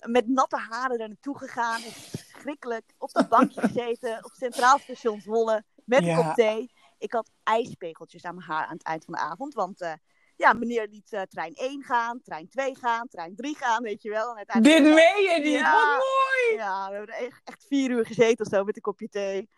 Met 0.01 0.29
natte 0.29 0.57
haren 0.57 0.99
er 0.99 1.09
naartoe 1.09 1.39
gegaan. 1.39 1.83
Echt 1.83 2.09
Verschrikkelijk. 2.41 2.95
Op 2.99 3.13
dat 3.13 3.29
bankje 3.29 3.61
gezeten. 3.69 4.25
Op 4.25 4.31
Centraal 4.35 4.79
Station 4.79 5.21
Zwolle. 5.21 5.65
Met 5.85 6.07
een 6.07 6.17
kop 6.17 6.35
thee. 6.35 6.73
Ik 6.99 7.13
had 7.13 7.31
ijspegeltjes 7.43 8.25
aan 8.25 8.35
mijn 8.35 8.47
haar 8.47 8.67
aan 8.67 8.77
het 8.77 8.83
eind 8.83 9.05
van 9.05 9.15
de 9.15 9.21
avond. 9.21 9.55
Want 9.55 9.81
eh, 9.81 9.93
ja, 10.37 10.53
meneer 10.53 10.89
liet 10.91 11.13
eh, 11.13 11.23
trein 11.23 11.55
1 11.55 11.83
gaan, 11.83 12.23
trein 12.23 12.49
2 12.49 12.77
gaan, 12.77 13.09
trein 13.09 13.37
3 13.37 13.57
gaan, 13.57 13.83
weet 13.83 14.03
je 14.03 14.11
wel. 14.11 14.37
En 14.37 14.63
Dit 14.63 14.83
meen 14.83 15.23
je 15.23 15.41
niet. 15.43 15.59
Ja. 15.59 15.73
Wat 15.73 15.85
mooi. 15.85 16.57
Ja, 16.57 16.89
we 16.89 16.97
hebben 16.97 17.15
echt, 17.15 17.41
echt 17.45 17.67
vier 17.67 17.91
uur 17.91 18.07
gezeten 18.07 18.45
of 18.45 18.53
zo 18.53 18.65
met 18.65 18.77
een 18.77 18.83
kopje 18.83 19.09
thee. 19.09 19.51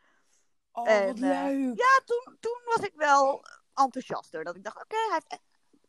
Oh, 0.72 0.90
En, 0.90 1.06
wat 1.06 1.14
eh, 1.14 1.20
leuk. 1.20 1.78
Ja, 1.78 2.00
toen, 2.04 2.36
toen 2.40 2.60
was 2.64 2.86
ik 2.86 2.92
wel 2.94 3.44
enthousiaster. 3.74 4.44
Dat 4.44 4.56
ik 4.56 4.64
dacht, 4.64 4.82
oké, 4.82 4.96
hij 4.96 5.20
heeft 5.28 5.42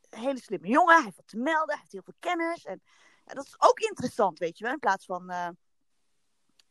een 0.09 0.19
hele 0.19 0.41
slimme 0.41 0.67
jongen. 0.67 0.95
Hij 0.95 1.03
heeft 1.03 1.15
wat 1.15 1.27
te 1.27 1.37
melden. 1.37 1.67
Hij 1.67 1.77
heeft 1.77 1.91
heel 1.91 2.03
veel 2.03 2.13
kennis. 2.19 2.65
En 2.65 2.81
dat 3.23 3.45
is 3.45 3.55
ook 3.57 3.79
interessant, 3.79 4.39
weet 4.39 4.57
je 4.57 4.63
wel. 4.63 4.73
In 4.73 4.79
plaats 4.79 5.05
van 5.05 5.29
eh, 5.29 5.47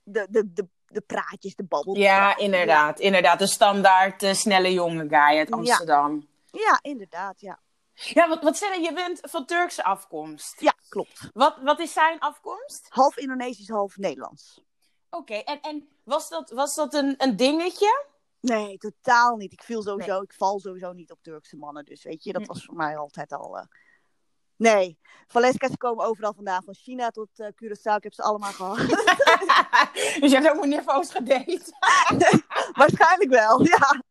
de, 0.02 0.26
de, 0.30 0.52
de, 0.52 0.68
de 0.87 1.00
praatjes, 1.00 1.54
de 1.54 1.64
babbel. 1.64 1.94
Ja, 1.97 2.37
inderdaad. 2.37 3.00
Inderdaad. 3.00 3.38
De 3.38 3.47
standaard 3.47 4.23
eh, 4.23 4.32
snelle 4.35 4.73
jonge 4.73 5.09
guy 5.09 5.38
uit. 5.38 5.50
Amsterdam. 5.50 6.28
Ja, 6.50 6.78
inderdaad, 6.82 7.40
ja. 7.40 7.61
Ja, 7.94 8.28
wat, 8.28 8.42
wat 8.42 8.56
zeg 8.56 8.75
je? 8.75 8.80
Je 8.80 8.92
bent 8.92 9.18
van 9.23 9.47
Turkse 9.47 9.85
afkomst. 9.85 10.61
Ja, 10.61 10.75
klopt. 10.88 11.30
Wat, 11.32 11.56
wat 11.62 11.80
is 11.80 11.92
zijn 11.92 12.18
afkomst? 12.18 12.87
Half 12.88 13.16
Indonesisch, 13.16 13.68
half 13.68 13.97
Nederlands. 13.97 14.61
Oké, 15.11 15.35
en, 15.35 15.61
en 15.61 15.88
was 16.04 16.28
dat, 16.28 16.50
was 16.50 16.75
dat 16.75 16.94
een, 16.94 17.14
een 17.18 17.37
dingetje? 17.37 18.06
Nee, 18.40 18.78
totaal 18.78 19.37
niet. 19.37 19.52
Ik 19.52 19.62
viel 19.62 19.82
sowieso, 19.82 20.21
ik 20.23 20.32
val 20.32 20.61
sowieso 20.61 20.92
niet 20.92 21.11
op 21.11 21.18
Turkse 21.23 21.56
mannen. 21.56 21.85
Dus 21.85 22.02
weet 22.02 22.25
je, 22.25 22.32
dat 22.32 22.42
Hm. 22.42 22.49
was 22.49 22.64
voor 22.64 22.76
mij 22.76 22.97
altijd 22.97 23.32
al... 23.32 23.59
eh, 23.59 23.64
Nee, 24.62 24.99
Valeska's 25.26 25.76
komen 25.76 26.04
overal 26.04 26.33
vandaan. 26.35 26.62
Van 26.62 26.75
China 26.75 27.11
tot 27.11 27.28
eh, 27.35 27.47
Curaçao. 27.47 27.97
Ik 27.97 28.02
heb 28.02 28.12
ze 28.12 28.23
allemaal 28.23 28.52
gehad. 28.52 28.76
dus 30.21 30.31
je 30.31 30.38
hebt 30.40 30.57
ook 30.57 30.64
niveaus 30.64 31.11
gedate? 31.11 31.73
Waarschijnlijk 32.78 33.31
wel, 33.31 33.64
ja. 33.66 34.02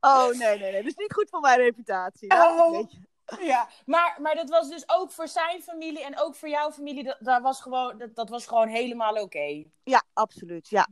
Oh, 0.00 0.26
nee, 0.26 0.58
nee, 0.58 0.72
nee. 0.72 0.82
Dat 0.82 0.90
is 0.90 0.96
niet 0.96 1.12
goed 1.12 1.28
voor 1.30 1.40
mijn 1.40 1.58
reputatie. 1.58 2.30
Oh. 2.30 2.90
Ja, 3.40 3.68
maar, 3.86 4.18
maar 4.20 4.34
dat 4.34 4.48
was 4.48 4.68
dus 4.68 4.82
ook 4.86 5.10
voor 5.10 5.28
zijn 5.28 5.62
familie 5.62 6.04
en 6.04 6.20
ook 6.20 6.34
voor 6.34 6.48
jouw 6.48 6.72
familie. 6.72 7.04
Dat, 7.04 7.16
dat, 7.20 7.42
was, 7.42 7.60
gewoon, 7.60 7.98
dat, 7.98 8.14
dat 8.14 8.28
was 8.28 8.46
gewoon 8.46 8.68
helemaal 8.68 9.14
oké. 9.14 9.64
Ja, 9.84 10.02
absoluut. 10.12 10.68
Ja. 10.68 10.88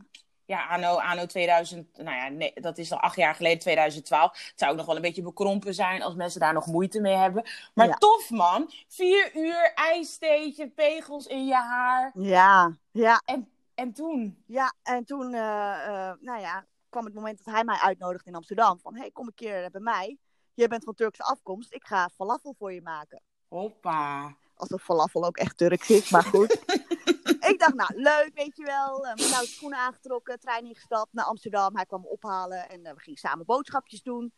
Ja, 0.52 0.66
anno, 0.66 0.96
anno 0.96 1.26
2000, 1.26 1.96
nou 1.96 2.16
ja, 2.16 2.28
nee, 2.28 2.52
dat 2.54 2.78
is 2.78 2.92
al 2.92 2.98
acht 2.98 3.16
jaar 3.16 3.34
geleden, 3.34 3.58
2012. 3.58 4.30
Het 4.32 4.52
zou 4.56 4.70
ook 4.70 4.76
nog 4.76 4.86
wel 4.86 4.96
een 4.96 5.02
beetje 5.02 5.22
bekrompen 5.22 5.74
zijn 5.74 6.02
als 6.02 6.14
mensen 6.14 6.40
daar 6.40 6.52
nog 6.52 6.66
moeite 6.66 7.00
mee 7.00 7.14
hebben. 7.14 7.44
Maar 7.74 7.86
Ja. 7.86 7.94
tof 7.94 8.30
man, 8.30 8.70
vier 8.88 9.36
uur 9.36 9.72
ijssteetje, 9.74 10.68
pegels 10.68 11.26
in 11.26 11.46
je 11.46 11.54
haar. 11.54 12.10
Ja, 12.14 12.76
ja. 12.90 13.22
En 13.74 13.92
toen? 13.92 14.42
Ja, 14.46 14.72
en 14.82 15.04
toen, 15.04 15.34
eh, 15.34 15.40
nou 16.20 16.40
ja, 16.40 16.64
kwam 16.88 17.04
het 17.04 17.14
moment 17.14 17.44
dat 17.44 17.54
hij 17.54 17.64
mij 17.64 17.78
uitnodigde 17.78 18.30
in 18.30 18.36
Amsterdam. 18.36 18.78
Van, 18.80 18.96
hey, 18.96 19.10
kom 19.10 19.26
een 19.26 19.34
keer 19.34 19.70
bij 19.70 19.80
mij. 19.80 20.16
Jij 20.54 20.68
bent 20.68 20.84
van 20.84 20.94
Turkse 20.94 21.22
afkomst. 21.22 21.72
Ik 21.74 21.84
ga 21.86 22.08
falafel 22.16 22.54
voor 22.58 22.72
je 22.72 22.82
maken. 22.82 23.22
Hoppa. 23.48 24.34
Alsof 24.56 24.82
falafel 24.82 25.24
ook 25.24 25.36
echt 25.36 25.56
Turks 25.58 25.90
is, 25.90 26.10
maar 26.10 26.22
goed. 26.22 26.58
dacht, 27.62 27.74
nou, 27.74 28.02
leuk, 28.02 28.30
weet 28.34 28.56
je 28.56 28.64
wel. 28.64 29.06
Uh, 29.06 29.14
mijn 29.14 29.46
schoenen 29.46 29.78
aangetrokken, 29.78 30.40
trein 30.40 30.64
ingestapt 30.64 31.12
naar 31.12 31.24
Amsterdam. 31.24 31.76
Hij 31.76 31.86
kwam 31.86 32.00
me 32.00 32.08
ophalen 32.08 32.68
en 32.68 32.82
we 32.82 33.00
gingen 33.00 33.18
samen 33.18 33.46
boodschapjes 33.46 34.02
doen. 34.02 34.32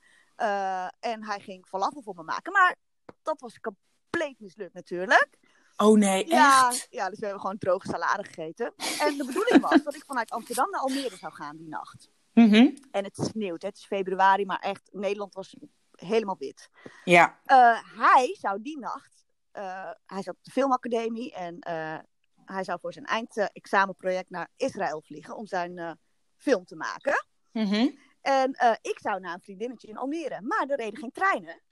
en 1.01 1.25
hij 1.25 1.41
ging 1.41 1.67
falafel 1.67 2.03
voor 2.03 2.15
me 2.15 2.23
maken. 2.23 2.53
Maar 2.53 2.77
dat 3.23 3.41
was 3.41 3.61
compleet 3.61 4.41
mislukt 4.41 4.75
natuurlijk. 4.75 5.39
Oh 5.77 5.99
nee, 5.99 6.29
ja, 6.29 6.69
echt? 6.69 6.87
Ja, 6.91 7.09
dus 7.09 7.19
we 7.19 7.25
hebben 7.25 7.43
gewoon 7.43 7.59
droge 7.59 7.87
salade 7.87 8.25
gegeten. 8.25 8.73
En 9.01 9.17
de 9.17 9.25
bedoeling 9.25 9.61
was 9.61 9.83
dat 9.83 9.95
ik 9.95 10.05
vanuit 10.07 10.31
Amsterdam 10.31 10.71
naar 10.71 10.81
Almere 10.81 11.17
zou 11.17 11.33
gaan 11.33 11.57
die 11.57 11.69
nacht. 11.69 12.11
Mm 12.33 12.79
En 12.91 13.05
het 13.05 13.17
sneeuwt, 13.17 13.63
het 13.63 13.77
is 13.77 13.85
februari, 13.85 14.47
maar 14.47 14.59
echt, 14.59 14.89
Nederland 14.93 15.35
was 15.35 15.57
helemaal 15.93 16.37
wit. 16.39 16.71
Ja. 17.05 17.41
Uh, 17.47 17.79
hij 17.99 18.37
zou 18.41 18.63
die 18.63 18.79
nacht, 18.79 19.25
uh, 19.53 19.91
hij 20.07 20.23
zat 20.23 20.35
op 20.35 20.45
de 20.45 20.51
filmacademie 20.51 21.33
en 21.33 21.57
uh, 21.69 21.99
hij 22.45 22.65
zou 22.65 22.79
voor 22.81 22.93
zijn 22.93 23.05
eindexamenproject 23.05 24.31
naar 24.31 24.49
Israël 24.57 25.03
vliegen 25.03 25.37
om 25.37 25.47
zijn 25.47 25.99
film 26.37 26.65
te 26.65 26.77
maken. 26.77 27.27
Mm 27.53 27.65
-hmm. 27.65 27.99
En 28.21 28.79
ik 28.83 28.99
zou 28.99 29.21
naar 29.21 29.35
een 29.35 29.41
vriendinnetje 29.41 29.89
in 29.89 29.97
Almere, 29.97 30.41
maar 30.41 30.67
er 30.69 30.77
reden 30.77 30.99
geen 30.99 31.13
treinen. 31.13 31.63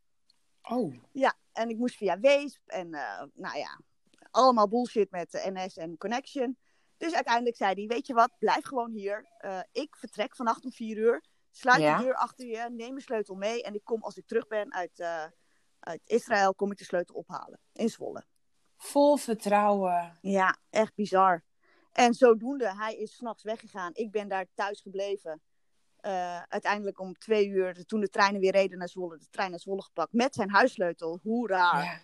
Oh. 0.62 0.94
Ja, 1.12 1.34
en 1.52 1.68
ik 1.68 1.76
moest 1.76 1.96
via 1.96 2.20
Weesp 2.20 2.60
en 2.66 2.90
nou 3.34 3.58
ja, 3.58 3.80
allemaal 4.30 4.68
bullshit 4.68 5.10
met 5.10 5.30
de 5.30 5.50
NS 5.52 5.76
en 5.76 5.96
Connection. 5.96 6.58
Dus 7.02 7.14
uiteindelijk 7.14 7.56
zei 7.56 7.74
hij, 7.74 7.86
weet 7.86 8.06
je 8.06 8.14
wat, 8.14 8.30
blijf 8.38 8.64
gewoon 8.64 8.90
hier. 8.90 9.26
Uh, 9.40 9.60
ik 9.72 9.96
vertrek 9.96 10.36
vannacht 10.36 10.64
om 10.64 10.72
vier 10.72 10.96
uur. 10.96 11.24
Sluit 11.50 11.80
Ja. 11.80 11.96
de 11.96 12.04
deur 12.04 12.14
achter 12.14 12.46
je, 12.46 12.70
neem 12.70 12.90
mijn 12.90 13.00
sleutel 13.00 13.34
mee. 13.34 13.62
En 13.62 13.74
ik 13.74 13.84
kom, 13.84 14.02
als 14.02 14.16
ik 14.16 14.26
terug 14.26 14.46
ben 14.46 14.72
uit, 14.72 14.98
uh, 14.98 15.24
uit 15.78 16.00
Israël, 16.04 16.54
kom 16.54 16.70
ik 16.70 16.78
de 16.78 16.84
sleutel 16.84 17.14
ophalen. 17.14 17.60
In 17.72 17.88
Zwolle. 17.88 18.24
Vol 18.82 19.16
vertrouwen. 19.16 20.18
Ja, 20.20 20.56
echt 20.70 20.94
bizar. 20.94 21.42
En 21.92 22.14
zodoende, 22.14 22.74
hij 22.76 22.94
is 22.94 23.14
s'nachts 23.16 23.42
weggegaan. 23.42 23.90
Ik 23.94 24.10
ben 24.10 24.28
daar 24.28 24.46
thuis 24.54 24.80
gebleven. 24.80 25.40
Uh, 26.06 26.42
uiteindelijk 26.48 27.00
om 27.00 27.18
twee 27.18 27.46
uur, 27.46 27.84
toen 27.86 28.00
de 28.00 28.08
treinen 28.08 28.40
weer 28.40 28.52
reden 28.52 28.78
naar 28.78 28.88
Zwolle, 28.88 29.18
de 29.18 29.28
trein 29.30 29.50
naar 29.50 29.60
Zwolle 29.60 29.82
gepakt. 29.82 30.12
Met 30.12 30.34
zijn 30.34 30.50
huissleutel. 30.50 31.18
Hoe 31.22 31.48
raar. 31.48 31.84
Ja. 31.84 31.98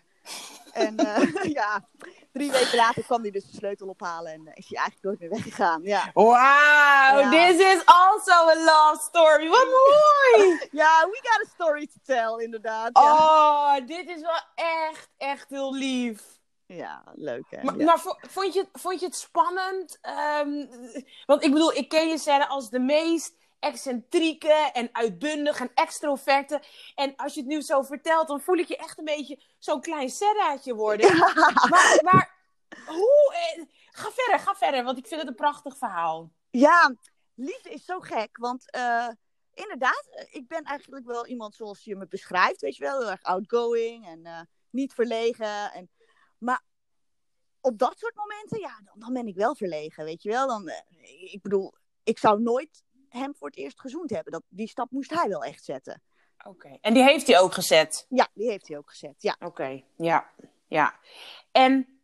En 0.72 1.00
uh, 1.00 1.44
ja, 1.60 1.88
drie 2.32 2.50
weken 2.50 2.76
later 2.76 3.02
kwam 3.02 3.22
hij 3.22 3.30
dus 3.30 3.44
de 3.50 3.56
sleutel 3.56 3.88
ophalen 3.88 4.32
en 4.32 4.40
is 4.54 4.68
hij 4.68 4.78
eigenlijk 4.78 5.02
nooit 5.02 5.18
meer 5.18 5.28
weggegaan. 5.30 5.82
Ja, 5.82 6.10
Wow, 6.14 6.32
Ja. 6.34 7.30
this 7.30 7.58
is 7.74 7.82
also 7.84 8.32
a 8.32 8.54
love 8.54 9.00
story. 9.02 9.48
Wat 9.48 9.64
mooi! 9.78 10.68
ja 10.70 11.06
we 11.10 11.20
got 11.22 11.46
a 11.46 11.50
story 11.54 11.86
to 11.86 11.98
tell, 12.04 12.44
inderdaad. 12.44 12.90
Ja, 12.92 13.12
Oh, 13.12 13.86
dit 13.86 14.08
is 14.08 14.20
wel 14.20 14.40
echt, 14.54 15.08
echt 15.16 15.48
heel 15.50 15.74
lief. 15.74 16.37
Ja 16.68 17.02
leuk 17.14 17.44
hè. 17.50 17.62
Maar, 17.62 17.76
ja. 17.78 17.84
maar 17.84 18.00
vo- 18.00 18.18
vond, 18.20 18.54
je, 18.54 18.68
vond 18.72 19.00
je 19.00 19.06
het 19.06 19.16
spannend? 19.16 19.98
Ehm, 20.00 20.66
want 21.26 21.44
ik 21.44 21.52
bedoel, 21.52 21.72
ik 21.72 21.88
ken 21.88 22.08
je 22.08 22.18
Sarah 22.18 22.50
als 22.50 22.70
de 22.70 22.78
meest 22.80 23.36
excentrieke 23.58 24.52
en 24.72 24.88
uitbundig 24.92 25.60
en 25.60 25.70
extroverte. 25.74 26.62
En 26.94 27.16
als 27.16 27.34
je 27.34 27.40
het 27.40 27.48
nu 27.48 27.60
zo 27.60 27.82
vertelt, 27.82 28.28
dan 28.28 28.40
voel 28.40 28.56
ik 28.56 28.68
je 28.68 28.76
echt 28.76 28.98
een 28.98 29.04
beetje 29.04 29.42
zo'n 29.58 29.80
klein 29.80 30.10
Sarah'tje 30.10 30.74
worden. 30.74 31.16
Maar, 31.16 32.00
maar 32.02 32.34
hoe... 32.86 33.34
eh, 33.56 33.62
Ga 33.90 34.10
verder, 34.10 34.38
ga 34.38 34.54
verder, 34.54 34.84
want 34.84 34.98
ik 34.98 35.06
vind 35.06 35.20
het 35.20 35.28
een 35.30 35.34
prachtig 35.36 35.76
verhaal. 35.76 36.30
Ja, 36.50 36.94
liefde 37.34 37.70
is 37.70 37.84
zo 37.84 38.00
gek, 38.00 38.36
want 38.36 38.70
eh, 38.70 39.08
inderdaad, 39.54 40.08
eh, 40.10 40.24
ik 40.34 40.48
ben 40.48 40.62
eigenlijk 40.62 41.06
wel 41.06 41.26
iemand 41.26 41.54
zoals 41.54 41.84
je 41.84 41.96
me 41.96 42.06
beschrijft, 42.08 42.60
weet 42.60 42.76
je 42.76 42.84
wel, 42.84 42.98
heel 43.00 43.10
erg 43.10 43.22
outgoing 43.22 44.06
en 44.06 44.48
niet 44.70 44.92
verlegen. 44.94 45.72
En, 45.72 45.90
maar 46.38 46.62
op 47.60 47.78
dat 47.78 47.98
soort 47.98 48.14
momenten, 48.14 48.60
ja, 48.60 48.80
dan, 48.84 48.94
dan 48.98 49.12
ben 49.12 49.26
ik 49.26 49.34
wel 49.34 49.56
verlegen, 49.56 50.04
weet 50.04 50.22
je 50.22 50.28
wel. 50.28 50.46
Dan, 50.46 50.68
eh, 50.68 51.32
ik 51.32 51.42
bedoel, 51.42 51.74
ik 52.02 52.18
zou 52.18 52.40
nooit 52.42 52.82
hem 53.08 53.34
voor 53.34 53.48
het 53.48 53.56
eerst 53.56 53.80
gezoend 53.80 54.10
hebben. 54.10 54.32
Dat, 54.32 54.42
die 54.48 54.68
stap 54.68 54.90
moest 54.90 55.10
hij 55.10 55.28
wel 55.28 55.44
echt 55.44 55.64
zetten. 55.64 56.02
Oké. 56.44 56.78
En 56.80 56.94
die 56.94 57.02
heeft 57.02 57.26
hij 57.26 57.40
ook 57.40 57.52
gezet? 57.52 58.06
Ja, 58.08 58.28
die 58.34 58.50
heeft 58.50 58.68
hij 58.68 58.76
ook 58.76 58.90
gezet, 58.90 59.22
ja. 59.22 59.36
Oké, 59.38 59.84
ja. 59.96 60.30
ja. 60.66 60.98
En 61.50 62.00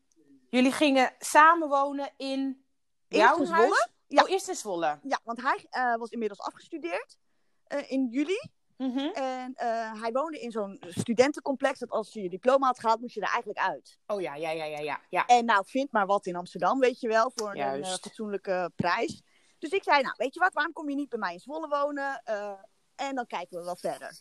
jullie 0.50 0.72
gingen 0.72 1.14
samenwonen 1.18 2.12
in 2.16 2.64
jouw 3.08 3.42
in 3.42 3.46
huis? 3.46 3.88
Ja. 4.06 4.22
Oh, 4.22 4.30
eerst 4.30 4.48
in 4.48 4.54
Zwolle. 4.54 4.98
Ja, 5.02 5.20
want 5.24 5.42
hij 5.42 5.66
eh, 5.70 5.96
was 5.96 6.10
inmiddels 6.10 6.40
afgestudeerd 6.40 7.18
eh, 7.64 7.90
in 7.90 8.08
juli. 8.10 8.50
Mhm. 8.76 8.98
En 8.98 9.54
eh, 9.54 10.00
hij 10.00 10.12
woonde 10.12 10.40
in 10.40 10.50
zo'n 10.50 10.80
studentencomplex. 10.88 11.78
Dat 11.78 11.90
als 11.90 12.12
je 12.12 12.22
je 12.22 12.28
diploma 12.28 12.66
had 12.66 12.80
gehaald, 12.80 13.00
moest 13.00 13.14
je 13.14 13.20
er 13.20 13.28
eigenlijk 13.28 13.58
uit. 13.58 13.98
Oh 14.06 14.20
ja, 14.20 14.34
ja, 14.34 14.50
ja, 14.50 14.64
ja, 14.64 14.78
ja. 14.78 15.00
ja. 15.08 15.26
En 15.26 15.44
nou, 15.44 15.64
vind 15.66 15.92
maar 15.92 16.06
wat 16.06 16.26
in 16.26 16.36
Amsterdam, 16.36 16.78
weet 16.78 17.00
je 17.00 17.08
wel, 17.08 17.32
voor 17.34 17.50
een 17.54 17.82
eh, 17.82 17.92
fatsoenlijke 17.92 18.72
prijs. 18.76 19.22
Dus 19.58 19.70
ik 19.70 19.82
zei, 19.82 20.02
nou, 20.02 20.14
weet 20.16 20.34
je 20.34 20.40
wat, 20.40 20.54
waarom 20.54 20.72
kom 20.72 20.88
je 20.88 20.94
niet 20.94 21.08
bij 21.08 21.18
mij 21.18 21.32
in 21.32 21.40
Zwolle 21.40 21.68
wonen? 21.68 22.20
Eh, 22.24 22.52
en 22.94 23.14
dan 23.14 23.26
kijken 23.26 23.58
we 23.58 23.64
wel 23.64 23.76
verder. 23.76 24.18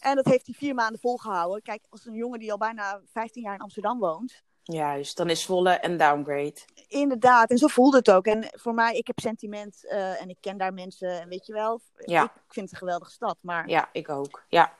En 0.00 0.16
dat 0.16 0.24
heeft 0.24 0.46
hij 0.46 0.54
vier 0.54 0.74
maanden 0.74 1.00
volgehouden. 1.00 1.62
Kijk, 1.62 1.86
als 1.88 2.06
een 2.06 2.14
jongen 2.14 2.38
die 2.38 2.52
al 2.52 2.58
bijna 2.58 3.00
15 3.04 3.42
jaar 3.42 3.54
in 3.54 3.60
Amsterdam 3.60 3.98
woont. 3.98 4.42
Juist, 4.72 5.16
dan 5.16 5.30
is 5.30 5.42
Zwolle 5.42 5.84
een 5.84 5.96
downgrade. 5.96 6.54
Inderdaad, 6.88 7.50
en 7.50 7.58
zo 7.58 7.66
voelde 7.66 7.96
het 7.96 8.10
ook. 8.10 8.26
En 8.26 8.48
voor 8.58 8.74
mij, 8.74 8.94
ik 8.94 9.06
heb 9.06 9.18
sentiment 9.18 9.86
eh, 9.86 10.20
en 10.22 10.28
ik 10.28 10.36
ken 10.40 10.56
daar 10.58 10.74
mensen. 10.74 11.20
En 11.20 11.28
weet 11.28 11.46
je 11.46 11.52
wel, 11.52 11.80
Ja. 12.04 12.24
ik 12.24 12.30
vind 12.48 12.64
het 12.64 12.72
een 12.72 12.78
geweldige 12.86 13.10
stad. 13.10 13.36
Maar 13.40 13.68
Ja, 13.68 13.88
ik 13.92 14.08
ook. 14.08 14.42
Ja. 14.48 14.72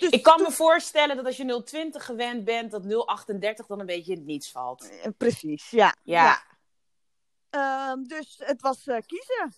Dus 0.00 0.10
Ik 0.10 0.22
kan 0.22 0.36
toen- 0.36 0.46
me 0.46 0.52
voorstellen 0.52 1.16
dat 1.16 1.24
als 1.26 1.36
je 1.36 1.62
020 1.64 2.04
gewend 2.04 2.44
bent, 2.44 2.70
dat 2.70 2.84
038 2.84 3.66
dan 3.66 3.80
een 3.80 3.86
beetje 3.86 4.12
in 4.12 4.18
het 4.18 4.26
niets 4.26 4.50
valt. 4.50 4.90
Eh, 4.90 5.10
Precies, 5.16 5.70
ja. 5.70 5.94
Ja. 6.02 6.42
Ehm, 7.50 8.02
dus 8.02 8.40
het 8.44 8.60
was 8.62 8.86
eh, 8.86 8.96
kiezen. 9.06 9.54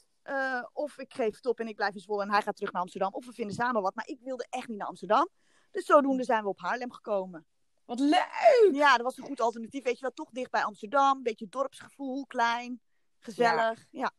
Of 0.73 0.99
ik 0.99 1.15
geef 1.15 1.37
het 1.37 1.47
op 1.47 1.61
en 1.61 1.69
ik 1.69 1.77
blijf 1.77 1.95
in 1.95 2.01
Zwolle 2.01 2.23
en 2.23 2.31
hij 2.31 2.43
gaat 2.43 2.57
terug 2.57 2.73
naar 2.73 2.83
Amsterdam. 2.83 3.15
Of 3.15 3.27
we 3.27 3.33
vinden 3.33 3.55
samen 3.55 3.83
wat. 3.83 3.95
Maar 3.95 4.07
ik 4.09 4.19
wilde 4.21 4.47
echt 4.51 4.69
niet 4.69 4.79
naar 4.79 4.87
Amsterdam. 4.87 5.29
Dus 5.71 5.85
zodoende 5.85 6.25
zijn 6.25 6.43
we 6.43 6.49
op 6.49 6.61
Haarlem 6.61 6.93
gekomen. 6.93 7.47
Wat 7.91 8.01
leuk! 8.01 8.69
Ja, 8.73 8.97
dat 8.97 9.03
was 9.03 9.17
een 9.17 9.25
goed 9.25 9.41
alternatief. 9.41 9.85
Weet 9.85 9.95
je 9.95 10.01
wel, 10.01 10.11
toch 10.15 10.31
dicht 10.31 10.51
bij 10.51 10.65
Amsterdam. 10.65 11.23
Beetje 11.23 11.49
dorpsgevoel, 11.49 12.27
klein, 12.27 12.81
gezellig. 13.19 13.87
Ja, 13.91 14.13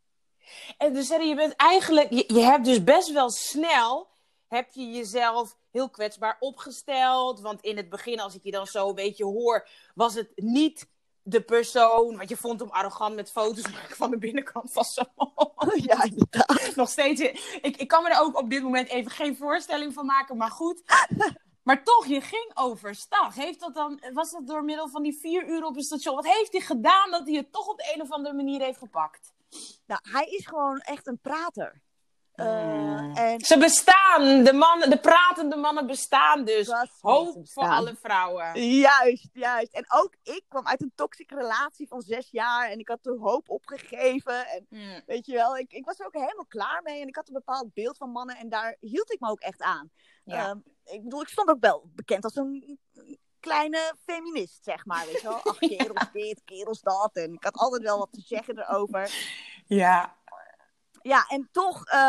En 0.78 0.94
dus 0.94 1.08
Sarah, 1.08 1.28
je 1.28 1.36
bent 1.36 1.56
eigenlijk, 1.56 2.10
je, 2.10 2.24
je 2.28 2.40
hebt 2.40 2.66
dus 2.66 2.84
best 2.84 3.12
wel 3.12 3.30
snel, 3.30 4.10
heb 4.48 4.70
je 4.72 4.92
jezelf 4.92 5.58
heel 5.70 5.90
kwetsbaar 5.90 6.38
opgesteld. 6.40 7.40
Want 7.40 7.62
in 7.62 7.78
het 7.78 7.90
begin, 7.90 8.20
als 8.20 8.36
ik 8.36 8.44
je 8.44 8.52
dan 8.52 8.66
zo 8.66 8.90
een 8.90 8.96
beetje 8.96 9.26
hoor, 9.26 9.68
was 9.96 10.14
het 10.14 10.32
niet 10.36 10.88
de 11.22 11.42
persoon, 11.42 12.18
want 12.18 12.30
je 12.30 12.38
vond 12.38 12.60
hem 12.60 12.70
arrogant 12.70 13.16
met 13.16 13.32
foto's 13.32 13.72
maken 13.72 13.96
van 13.96 14.12
de 14.12 14.18
binnenkant 14.18 14.72
van 14.72 15.08
mond. 15.16 15.84
ja 15.90 16.04
inderdaad. 16.04 16.76
Nog 16.76 16.90
steeds, 16.90 17.22
ik, 17.62 17.78
ik 17.78 17.88
kan 17.88 18.04
me 18.04 18.10
er 18.10 18.22
ook 18.22 18.40
op 18.40 18.50
dit 18.50 18.64
moment 18.64 18.90
even 18.90 19.12
geen 19.12 19.38
voorstelling 19.38 19.94
van 19.94 20.06
maken, 20.06 20.38
maar 20.38 20.52
goed. 20.52 20.84
Maar 21.64 21.84
toch, 21.84 22.06
je 22.06 22.22
ging 22.22 22.52
overstag. 22.54 23.36
Heeft 23.36 23.60
dat 23.60 23.74
dan, 23.74 24.02
was 24.14 24.32
dat 24.32 24.48
door 24.48 24.64
middel 24.64 24.90
van 24.90 25.04
die 25.04 25.18
vier 25.20 25.48
uur 25.50 25.64
op 25.66 25.76
een 25.76 25.84
station? 25.84 26.16
Wat 26.16 26.26
heeft 26.26 26.52
hij 26.52 26.62
gedaan 26.62 27.12
dat 27.12 27.28
hij 27.28 27.36
het 27.36 27.52
toch 27.52 27.68
op 27.68 27.78
de 27.78 27.92
een 27.96 28.02
of 28.02 28.12
andere 28.12 28.36
manier 28.36 28.62
heeft 28.62 28.78
gepakt? 28.78 29.34
Nou, 29.86 30.00
hij 30.12 30.26
is 30.26 30.48
gewoon 30.48 30.78
echt 30.78 31.08
een 31.08 31.20
prater. 31.20 31.82
Eh, 32.42 32.80
Hmm. 32.92 33.16
En 33.16 33.40
Ze 33.46 33.58
bestaan, 33.58 34.44
de, 34.44 34.54
mannen, 34.54 34.90
de 34.90 35.00
pratende 35.00 35.56
mannen 35.56 35.88
bestaan 35.88 36.46
dus. 36.46 36.68
Hoop 37.00 37.50
voor 37.50 37.64
alle 37.64 37.96
vrouwen. 38.02 38.64
Juist, 38.70 39.30
juist. 39.34 39.74
En 39.74 39.86
ook 39.88 40.16
ik 40.24 40.44
kwam 40.48 40.68
uit 40.68 40.82
een 40.82 40.92
toxische 40.96 41.36
relatie 41.36 41.88
van 41.88 42.02
zes 42.02 42.28
jaar. 42.32 42.70
En 42.70 42.80
ik 42.80 42.88
had 42.88 43.04
de 43.04 43.18
hoop 43.20 43.50
opgegeven. 43.50 44.48
En 44.48 44.66
Hmm. 44.70 45.02
weet 45.06 45.26
je 45.26 45.34
wel, 45.34 45.58
ik, 45.58 45.72
ik 45.72 45.86
was 45.86 46.00
er 46.00 46.06
ook 46.06 46.14
helemaal 46.14 46.46
klaar 46.48 46.82
mee. 46.84 47.02
En 47.02 47.08
ik 47.08 47.16
had 47.16 47.28
een 47.28 47.34
bepaald 47.34 47.74
beeld 47.74 47.98
van 47.98 48.10
mannen. 48.12 48.36
En 48.38 48.50
daar 48.50 48.76
hield 48.80 49.12
ik 49.14 49.20
me 49.20 49.30
ook 49.30 49.40
echt 49.40 49.62
aan. 49.62 49.92
Ja. 50.24 50.50
Ehm, 50.50 50.58
ik 50.84 51.04
bedoel, 51.04 51.22
ik 51.22 51.28
stond 51.28 51.50
ook 51.50 51.60
wel 51.60 51.84
bekend 51.96 52.24
als 52.24 52.36
een 52.36 52.80
kleine 53.40 53.94
feminist, 54.06 54.64
zeg 54.64 54.86
maar. 54.86 55.06
Weet 55.06 55.22
je 55.22 55.28
wel, 55.28 55.42
ach, 55.44 55.58
kerels 55.78 56.12
dit, 56.14 56.42
kerels 56.46 56.82
dat. 56.82 57.10
En 57.14 57.34
ik 57.34 57.44
had 57.44 57.56
altijd 57.58 57.82
wel 57.84 57.98
wat 57.98 58.12
te 58.12 58.22
zeggen 58.22 58.58
erover. 58.60 59.12
ja. 59.66 60.20
Ja, 61.02 61.26
en 61.28 61.50
toch, 61.52 61.86
eh, 61.86 62.00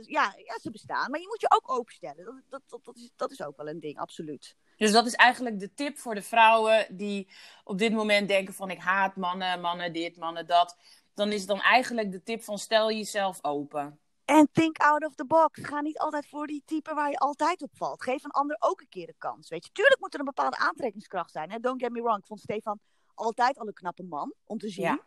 ja, 0.00 0.34
ja, 0.36 0.58
ze 0.60 0.70
bestaan. 0.70 1.10
Maar 1.10 1.20
je 1.20 1.26
moet 1.26 1.40
je 1.40 1.50
ook 1.50 1.70
openstellen. 1.70 2.24
Dat, 2.24 2.34
dat, 2.48 2.62
dat, 2.66 2.84
dat, 2.84 2.96
is, 2.96 3.10
dat 3.16 3.30
is 3.30 3.42
ook 3.42 3.56
wel 3.56 3.68
een 3.68 3.80
ding, 3.80 3.98
absoluut. 3.98 4.56
Dus 4.76 4.92
dat 4.92 5.06
is 5.06 5.14
eigenlijk 5.14 5.60
de 5.60 5.74
tip 5.74 5.98
voor 5.98 6.14
de 6.14 6.22
vrouwen 6.22 6.96
die 6.96 7.28
op 7.64 7.78
dit 7.78 7.92
moment 7.92 8.28
denken 8.28 8.54
van 8.54 8.70
ik 8.70 8.78
haat 8.78 9.16
mannen, 9.16 9.60
mannen 9.60 9.92
dit, 9.92 10.16
mannen 10.16 10.46
dat. 10.46 10.76
Dan 11.14 11.32
is 11.32 11.46
dan 11.46 11.60
eigenlijk 11.60 12.12
de 12.12 12.22
tip 12.22 12.42
van 12.42 12.58
stel 12.58 12.90
jezelf 12.90 13.44
open. 13.44 14.00
En 14.24 14.48
think 14.52 14.78
out 14.78 15.04
of 15.04 15.14
the 15.14 15.24
box. 15.24 15.60
Ga 15.62 15.80
niet 15.80 15.98
altijd 15.98 16.26
voor 16.26 16.46
die 16.46 16.62
type 16.64 16.94
waar 16.94 17.10
je 17.10 17.18
altijd 17.18 17.62
op 17.62 17.70
valt. 17.72 18.02
Geef 18.02 18.24
een 18.24 18.30
ander 18.30 18.56
ook 18.58 18.80
een 18.80 18.88
keer 18.88 19.06
de 19.06 19.14
kans. 19.18 19.48
Weet 19.48 19.64
je, 19.64 19.70
tuurlijk 19.72 20.00
moet 20.00 20.14
er 20.14 20.18
een 20.18 20.24
bepaalde 20.24 20.56
aantrekkingskracht 20.56 21.30
zijn. 21.30 21.50
Hè? 21.50 21.58
Don't 21.58 21.82
get 21.82 21.92
me 21.92 22.02
wrong. 22.02 22.18
Ik 22.18 22.26
vond 22.26 22.40
Stefan 22.40 22.80
altijd 23.14 23.58
al 23.58 23.66
een 23.66 23.72
knappe 23.72 24.02
man 24.02 24.34
om 24.44 24.58
te 24.58 24.68
zien. 24.68 24.84
Ja. 24.84 25.02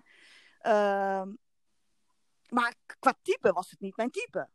Ehm, 0.59 1.29
maar 2.49 2.73
qua 2.99 3.13
type 3.21 3.53
was 3.53 3.69
het 3.69 3.79
niet 3.79 3.97
mijn 3.97 4.11
type. 4.11 4.49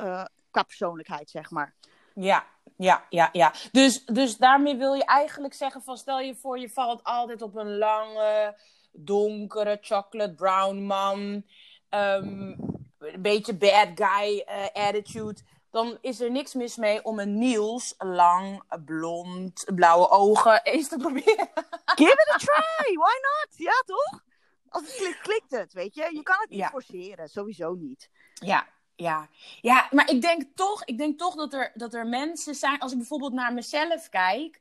Uh, 0.00 0.24
qua 0.50 0.62
persoonlijkheid, 0.62 1.30
zeg 1.30 1.50
maar. 1.50 1.74
Ja, 2.14 2.46
ja, 2.76 3.06
ja, 3.08 3.28
ja. 3.32 3.52
Dus, 3.72 4.04
dus 4.04 4.36
daarmee 4.36 4.76
wil 4.76 4.94
je 4.94 5.04
eigenlijk 5.04 5.54
zeggen 5.54 5.82
van 5.82 5.96
stel 5.96 6.20
je 6.20 6.34
voor 6.34 6.58
je 6.58 6.70
valt 6.70 7.04
altijd 7.04 7.42
op 7.42 7.56
een 7.56 7.78
lange, 7.78 8.58
donkere 8.92 9.78
chocolate 9.80 10.34
brown 10.34 10.76
man. 10.76 11.44
Um, 11.90 12.56
een 12.98 13.22
beetje 13.22 13.56
bad 13.56 13.88
guy 13.94 14.44
uh, 14.48 14.86
attitude. 14.86 15.40
Dan 15.70 15.98
is 16.00 16.20
er 16.20 16.30
niks 16.30 16.54
mis 16.54 16.76
mee 16.76 17.04
om 17.04 17.18
een 17.18 17.38
Niels 17.38 17.94
lang, 17.98 18.62
blond, 18.84 19.64
blauwe 19.74 20.10
ogen 20.10 20.62
eens 20.62 20.88
te 20.88 20.96
proberen. 21.04 21.48
Give 21.84 22.12
it 22.12 22.32
a 22.34 22.38
try, 22.38 22.94
why 22.94 23.14
not? 23.20 23.48
Ja, 23.56 23.82
toch? 23.86 24.22
Als 24.70 24.82
het 24.82 24.96
klikt, 24.96 25.20
klikt 25.20 25.50
het, 25.50 25.72
weet 25.72 25.94
je. 25.94 26.10
Je 26.12 26.22
kan 26.22 26.36
het 26.40 26.50
niet 26.50 26.64
forceren, 26.64 27.28
sowieso 27.28 27.74
niet. 27.74 28.10
Ja, 28.34 28.66
ja. 28.96 29.28
ja, 29.60 29.88
maar 29.90 30.10
ik 30.10 30.22
denk 30.22 30.42
toch, 30.54 30.84
ik 30.84 30.98
denk 30.98 31.18
toch 31.18 31.34
dat, 31.34 31.52
er, 31.52 31.72
dat 31.74 31.94
er 31.94 32.06
mensen 32.06 32.54
zijn, 32.54 32.78
als 32.78 32.92
ik 32.92 32.98
bijvoorbeeld 32.98 33.32
naar 33.32 33.54
mezelf 33.54 34.08
kijk, 34.08 34.60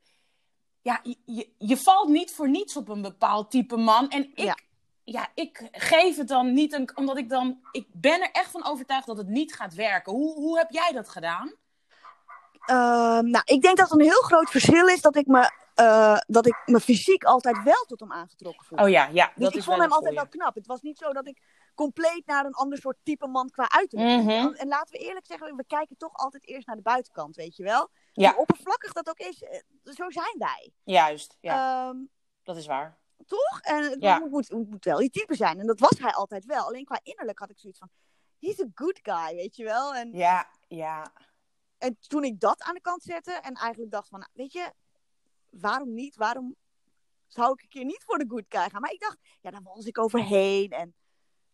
ja, 0.82 1.02
je, 1.26 1.50
je 1.58 1.78
valt 1.78 2.10
niet 2.10 2.32
voor 2.32 2.50
niets 2.50 2.76
op 2.76 2.90
een 2.90 3.02
bepaald 3.02 3.52
type 3.52 3.78
man. 3.78 4.10
En 4.10 4.22
ik, 4.22 4.40
ja. 4.40 4.58
ja 5.04 5.28
ik 5.34 5.68
geef 5.72 6.18
het 6.18 6.28
dan 6.28 6.54
niet, 6.54 6.74
een, 6.74 6.98
omdat 6.98 7.18
ik 7.18 7.30
dan, 7.30 7.60
ik 7.72 7.88
ben 7.92 8.22
er 8.22 8.32
echt 8.32 8.52
van 8.52 8.66
overtuigd 8.66 9.08
dat 9.08 9.18
het 9.18 9.28
niet 9.28 9.56
gaat 9.56 9.74
werken. 9.74 10.14
Hoe, 10.14 10.34
hoe 10.34 10.58
heb 10.58 10.72
jij 10.72 10.92
dat 10.92 11.10
gedaan? 11.10 11.54
Ehm, 12.66 13.30
nou, 13.30 13.42
ik 13.46 13.62
denk 13.62 13.78
dat 13.78 13.92
een 13.92 14.02
heel 14.02 14.22
groot 14.22 14.50
verschil 14.50 14.88
is 14.88 15.02
dat 15.02 15.16
ik 15.16 15.28
me 15.28 15.52
uh, 15.80 16.18
dat 16.28 16.46
ik 16.46 16.62
me 16.66 16.80
fysiek 16.80 17.24
altijd 17.24 17.64
wel 17.64 17.84
tot 17.88 18.00
hem 18.00 18.12
aangetrokken 18.12 18.66
voelde. 18.66 18.84
Oh 18.84 18.90
ja, 18.90 19.10
ja. 19.12 19.32
Dus 19.36 19.54
ik 19.54 19.64
vond 19.64 19.82
hem 19.82 19.92
altijd 19.92 20.16
wel 20.16 20.28
knap. 20.28 20.56
Het 20.56 20.68
was 20.68 20.82
niet 20.82 20.98
zo 20.98 21.14
dat 21.14 21.28
ik 21.28 21.42
compleet 21.76 22.26
naar 22.26 22.46
een 22.46 22.54
ander 22.54 22.78
soort 22.78 22.98
type 23.04 23.28
man 23.28 23.50
qua 23.50 23.70
uiterlijk. 23.70 24.24
Mm 24.24 24.54
En 24.54 24.68
laten 24.68 24.92
we 24.92 25.06
eerlijk 25.06 25.26
zeggen, 25.26 25.56
we 25.56 25.64
kijken 25.68 25.98
toch 25.98 26.14
altijd 26.14 26.48
eerst 26.48 26.68
naar 26.68 26.76
de 26.76 26.82
buitenkant, 26.82 27.36
weet 27.36 27.56
je 27.56 27.64
wel? 27.64 27.90
Ja. 28.14 28.32
Hoe 28.32 28.40
oppervlakkig 28.40 28.94
dat 28.94 29.10
ook 29.10 29.18
is, 29.18 29.44
eh, 29.44 29.60
zo 29.84 30.10
zijn 30.10 30.36
wij. 30.38 30.74
Juist, 30.84 31.38
ja. 31.40 31.88
Um, 31.88 32.10
dat 32.44 32.58
is 32.58 32.66
waar. 32.66 32.98
Toch? 33.26 33.60
En 33.62 33.84
het 33.84 34.02
ja. 34.02 34.20
moet, 34.20 34.30
moet, 34.30 34.70
moet, 34.70 34.86
wel 34.86 34.98
die 34.98 35.10
type 35.10 35.36
zijn. 35.36 35.60
En 35.60 35.68
dat 35.68 35.80
was 35.80 36.00
hij 36.00 36.12
altijd 36.12 36.46
wel. 36.46 36.66
Alleen 36.66 36.86
qua 36.86 37.00
innerlijk 37.04 37.40
had 37.40 37.50
ik 37.50 37.60
zoiets 37.60 37.80
van, 37.80 37.90
he's 38.40 38.60
a 38.60 38.66
good 38.74 39.00
guy, 39.02 39.36
weet 39.36 39.56
je 39.56 39.64
wel? 39.64 39.96
En, 39.96 40.14
ja, 40.14 40.50
ja. 40.68 41.14
En 41.78 41.98
toen 42.00 42.24
ik 42.24 42.40
dat 42.40 42.62
aan 42.62 42.74
de 42.74 42.82
kant 42.82 43.04
zette 43.04 43.32
en 43.32 43.54
eigenlijk 43.54 43.92
dacht 43.92 44.08
van, 44.08 44.20
nou, 44.20 44.32
weet 44.34 44.54
je, 44.54 44.74
waarom 45.50 45.94
niet? 45.94 46.16
Waarom 46.16 46.56
zou 47.28 47.52
ik 47.52 47.62
een 47.62 47.70
keer 47.70 47.86
niet 47.86 48.04
voor 48.06 48.18
de 48.18 48.26
good 48.28 48.46
guy 48.50 48.70
gaan? 48.70 48.82
Maar 48.82 48.92
ik 48.92 49.00
dacht, 49.00 49.18
ja, 49.42 49.52
dan 49.52 49.64
was 49.64 49.86
ik 49.86 49.98
overheen. 49.98 50.72
En... 50.72 50.96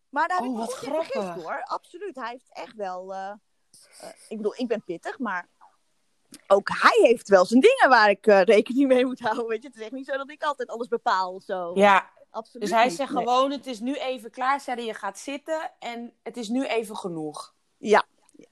Maar 0.08 0.28
daar 0.28 0.38
heb 0.38 0.46
oh, 0.46 0.52
ik 0.52 0.58
wat 0.58 0.72
grappig. 0.72 1.34
hoor. 1.34 1.62
Absoluut. 1.62 2.16
Hij 2.16 2.30
heeft 2.30 2.52
echt 2.52 2.74
wel... 2.76 3.12
Uh, 3.12 3.32
uh, 4.02 4.08
ik 4.28 4.36
bedoel, 4.36 4.54
ik 4.56 4.68
ben 4.68 4.84
pittig, 4.84 5.18
maar 5.18 5.48
ook 6.46 6.68
hij 6.68 6.98
heeft 7.08 7.28
wel 7.28 7.44
zijn 7.44 7.60
dingen 7.60 7.88
waar 7.88 8.10
ik 8.10 8.26
uh, 8.26 8.42
rekening 8.42 8.88
mee 8.88 9.06
moet 9.06 9.20
houden. 9.20 9.46
Weet 9.46 9.62
je, 9.62 9.68
het 9.68 9.76
is 9.76 9.82
echt 9.82 9.92
niet 9.92 10.06
zo 10.06 10.16
dat 10.16 10.30
ik 10.30 10.42
altijd 10.42 10.68
alles 10.68 10.88
bepaal 10.88 11.40
zo. 11.40 11.70
Ja, 11.74 12.10
Absoluut 12.36 12.68
dus 12.68 12.76
hij 12.76 12.88
zegt 12.88 13.10
gewoon, 13.10 13.50
het 13.50 13.66
is 13.66 13.80
nu 13.80 13.94
even 13.94 14.30
klaar, 14.30 14.60
Sarah, 14.60 14.84
je 14.84 14.94
gaat 14.94 15.18
zitten 15.18 15.72
en 15.78 16.12
het 16.22 16.36
is 16.36 16.48
nu 16.48 16.66
even 16.66 16.96
genoeg. 16.96 17.54
Ja, 17.76 18.04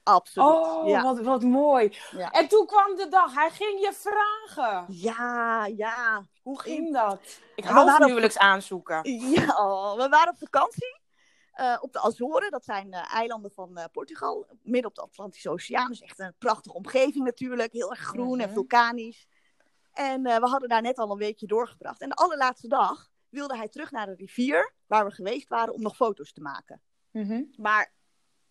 Absoluut. 0.03 0.49
Oh, 0.49 0.89
ja. 0.89 1.03
wat, 1.03 1.21
wat 1.21 1.43
mooi. 1.43 1.97
Ja. 2.11 2.31
En 2.31 2.49
toen 2.49 2.67
kwam 2.67 2.97
de 2.97 3.09
dag, 3.09 3.35
hij 3.35 3.51
ging 3.51 3.81
je 3.81 3.93
vragen. 3.93 4.85
Ja, 4.89 5.67
ja. 5.67 6.27
Hoe 6.43 6.61
ging 6.61 6.93
dat? 6.93 7.41
Ik 7.55 7.65
hou 7.65 7.91
van 7.91 8.05
huwelijks 8.05 8.39
aanzoeken. 8.39 9.11
Ja, 9.31 9.45
oh, 9.45 9.97
we 9.97 10.09
waren 10.09 10.33
op 10.33 10.39
vakantie. 10.39 11.03
Uh, 11.61 11.77
op 11.81 11.93
de 11.93 12.01
Azoren, 12.01 12.51
dat 12.51 12.65
zijn 12.65 12.87
uh, 12.89 13.15
eilanden 13.15 13.51
van 13.51 13.71
uh, 13.79 13.85
Portugal, 13.93 14.47
midden 14.63 14.91
op 14.91 14.95
de 14.95 15.03
Atlantische 15.03 15.51
Oceaan. 15.51 15.89
Dus 15.89 16.01
echt 16.01 16.19
een 16.19 16.35
prachtige 16.39 16.75
omgeving 16.75 17.25
natuurlijk, 17.25 17.73
heel 17.73 17.91
erg 17.91 18.01
groen 18.01 18.25
mm 18.25 18.33
-hmm. 18.33 18.41
en 18.41 18.47
mhm. 18.47 18.55
vulkanisch. 18.55 19.27
En 19.93 20.23
we 20.23 20.47
hadden 20.49 20.69
daar 20.69 20.83
net 20.83 20.99
al 20.99 21.11
een 21.11 21.19
weekje 21.19 21.47
doorgebracht. 21.47 22.01
En 22.01 22.09
de 22.09 22.15
allerlaatste 22.15 22.69
dag 22.69 23.09
wilde 23.29 23.57
hij 23.57 23.69
terug 23.69 23.91
naar 23.91 24.07
de 24.07 24.15
rivier, 24.15 24.75
waar 24.87 25.05
we 25.05 25.11
geweest 25.11 25.49
waren, 25.49 25.75
om 25.75 25.83
nog 25.83 25.97
foto's 25.97 26.33
te 26.33 26.41
maken. 26.41 26.83
Mm 27.11 27.27
-hmm. 27.27 27.53
Maar 27.57 27.94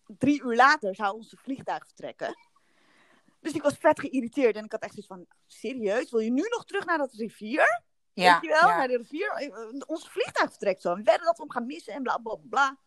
drie 0.06 0.42
uur 0.42 0.56
later 0.56 0.94
zou 0.94 1.14
onze 1.14 1.36
vliegtuig 1.36 1.86
vertrekken. 1.86 2.36
Dus 3.40 3.52
ik 3.52 3.62
was 3.62 3.76
vet 3.76 4.00
geïrriteerd 4.00 4.56
en 4.56 4.64
ik 4.64 4.72
had 4.72 4.82
echt 4.82 4.92
zoiets 4.92 5.12
van, 5.12 5.26
serieus, 5.46 6.10
wil 6.10 6.20
je 6.20 6.30
nu 6.30 6.42
nog 6.48 6.64
terug 6.64 6.84
naar 6.84 6.98
dat 6.98 7.12
rivier? 7.12 7.82
Ja, 8.12 8.40
Weet 8.40 8.50
je 8.50 8.58
wel, 8.60 8.68
naar 8.68 8.88
de 8.88 8.96
rivier. 8.96 9.30
Eh, 9.30 9.80
onze 9.86 10.10
vliegtuig 10.10 10.50
vertrekt 10.50 10.82
zo. 10.82 10.94
We 10.94 11.02
werden 11.02 11.26
dat 11.26 11.36
we 11.36 11.42
hem 11.42 11.52
gaan 11.52 11.66
missen 11.66 11.94
en 11.94 12.02
bla 12.02 12.16
bla 12.16 12.36
bla. 12.48 12.78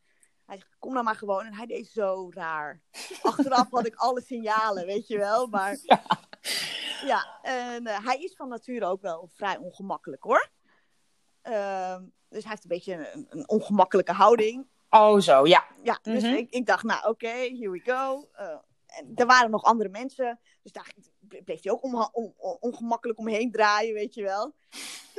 Hij 0.45 0.58
zegt, 0.58 0.75
kom 0.80 0.93
dan 0.93 1.03
maar 1.03 1.15
gewoon. 1.15 1.45
En 1.45 1.53
hij 1.53 1.65
deed 1.65 1.88
zo 1.88 2.32
raar. 2.34 2.82
Achteraf 3.21 3.69
had 3.69 3.86
ik 3.86 3.95
alle 3.95 4.21
signalen, 4.21 4.86
weet 4.86 5.08
je 5.08 5.17
wel. 5.17 5.47
Maar 5.47 5.77
ja, 5.84 6.01
ja 7.06 7.39
en 7.41 7.88
uh, 7.88 8.06
hij 8.06 8.17
is 8.17 8.36
van 8.36 8.49
nature 8.49 8.86
ook 8.86 9.01
wel 9.01 9.30
vrij 9.34 9.58
ongemakkelijk 9.58 10.23
hoor. 10.23 10.49
Uh, 11.43 11.97
dus 12.30 12.43
hij 12.43 12.51
heeft 12.51 12.63
een 12.63 12.69
beetje 12.69 13.13
een, 13.13 13.27
een 13.30 13.49
ongemakkelijke 13.49 14.12
houding. 14.13 14.67
Oh, 14.89 15.19
zo, 15.19 15.45
ja. 15.45 15.65
Ja, 15.84 16.00
dus 16.02 16.23
mhm. 16.23 16.34
ik, 16.34 16.50
ik, 16.50 16.65
dacht, 16.65 16.84
nou 16.84 17.00
oké, 17.00 17.10
okay, 17.10 17.56
here 17.60 17.69
we 17.69 17.80
go. 17.80 18.30
Uh, 18.39 18.58
en 18.86 19.12
er 19.15 19.26
waren 19.26 19.50
nog 19.50 19.63
andere 19.63 19.89
mensen, 19.89 20.39
dus 20.63 20.71
daar 20.71 20.91
bleef 21.19 21.63
hij 21.63 21.71
ook 21.71 21.84
on, 21.84 22.10
on, 22.12 22.34
ongemakkelijk 22.60 23.19
omheen 23.19 23.52
draaien, 23.52 23.93
weet 23.93 24.13
je 24.13 24.23
wel. 24.23 24.54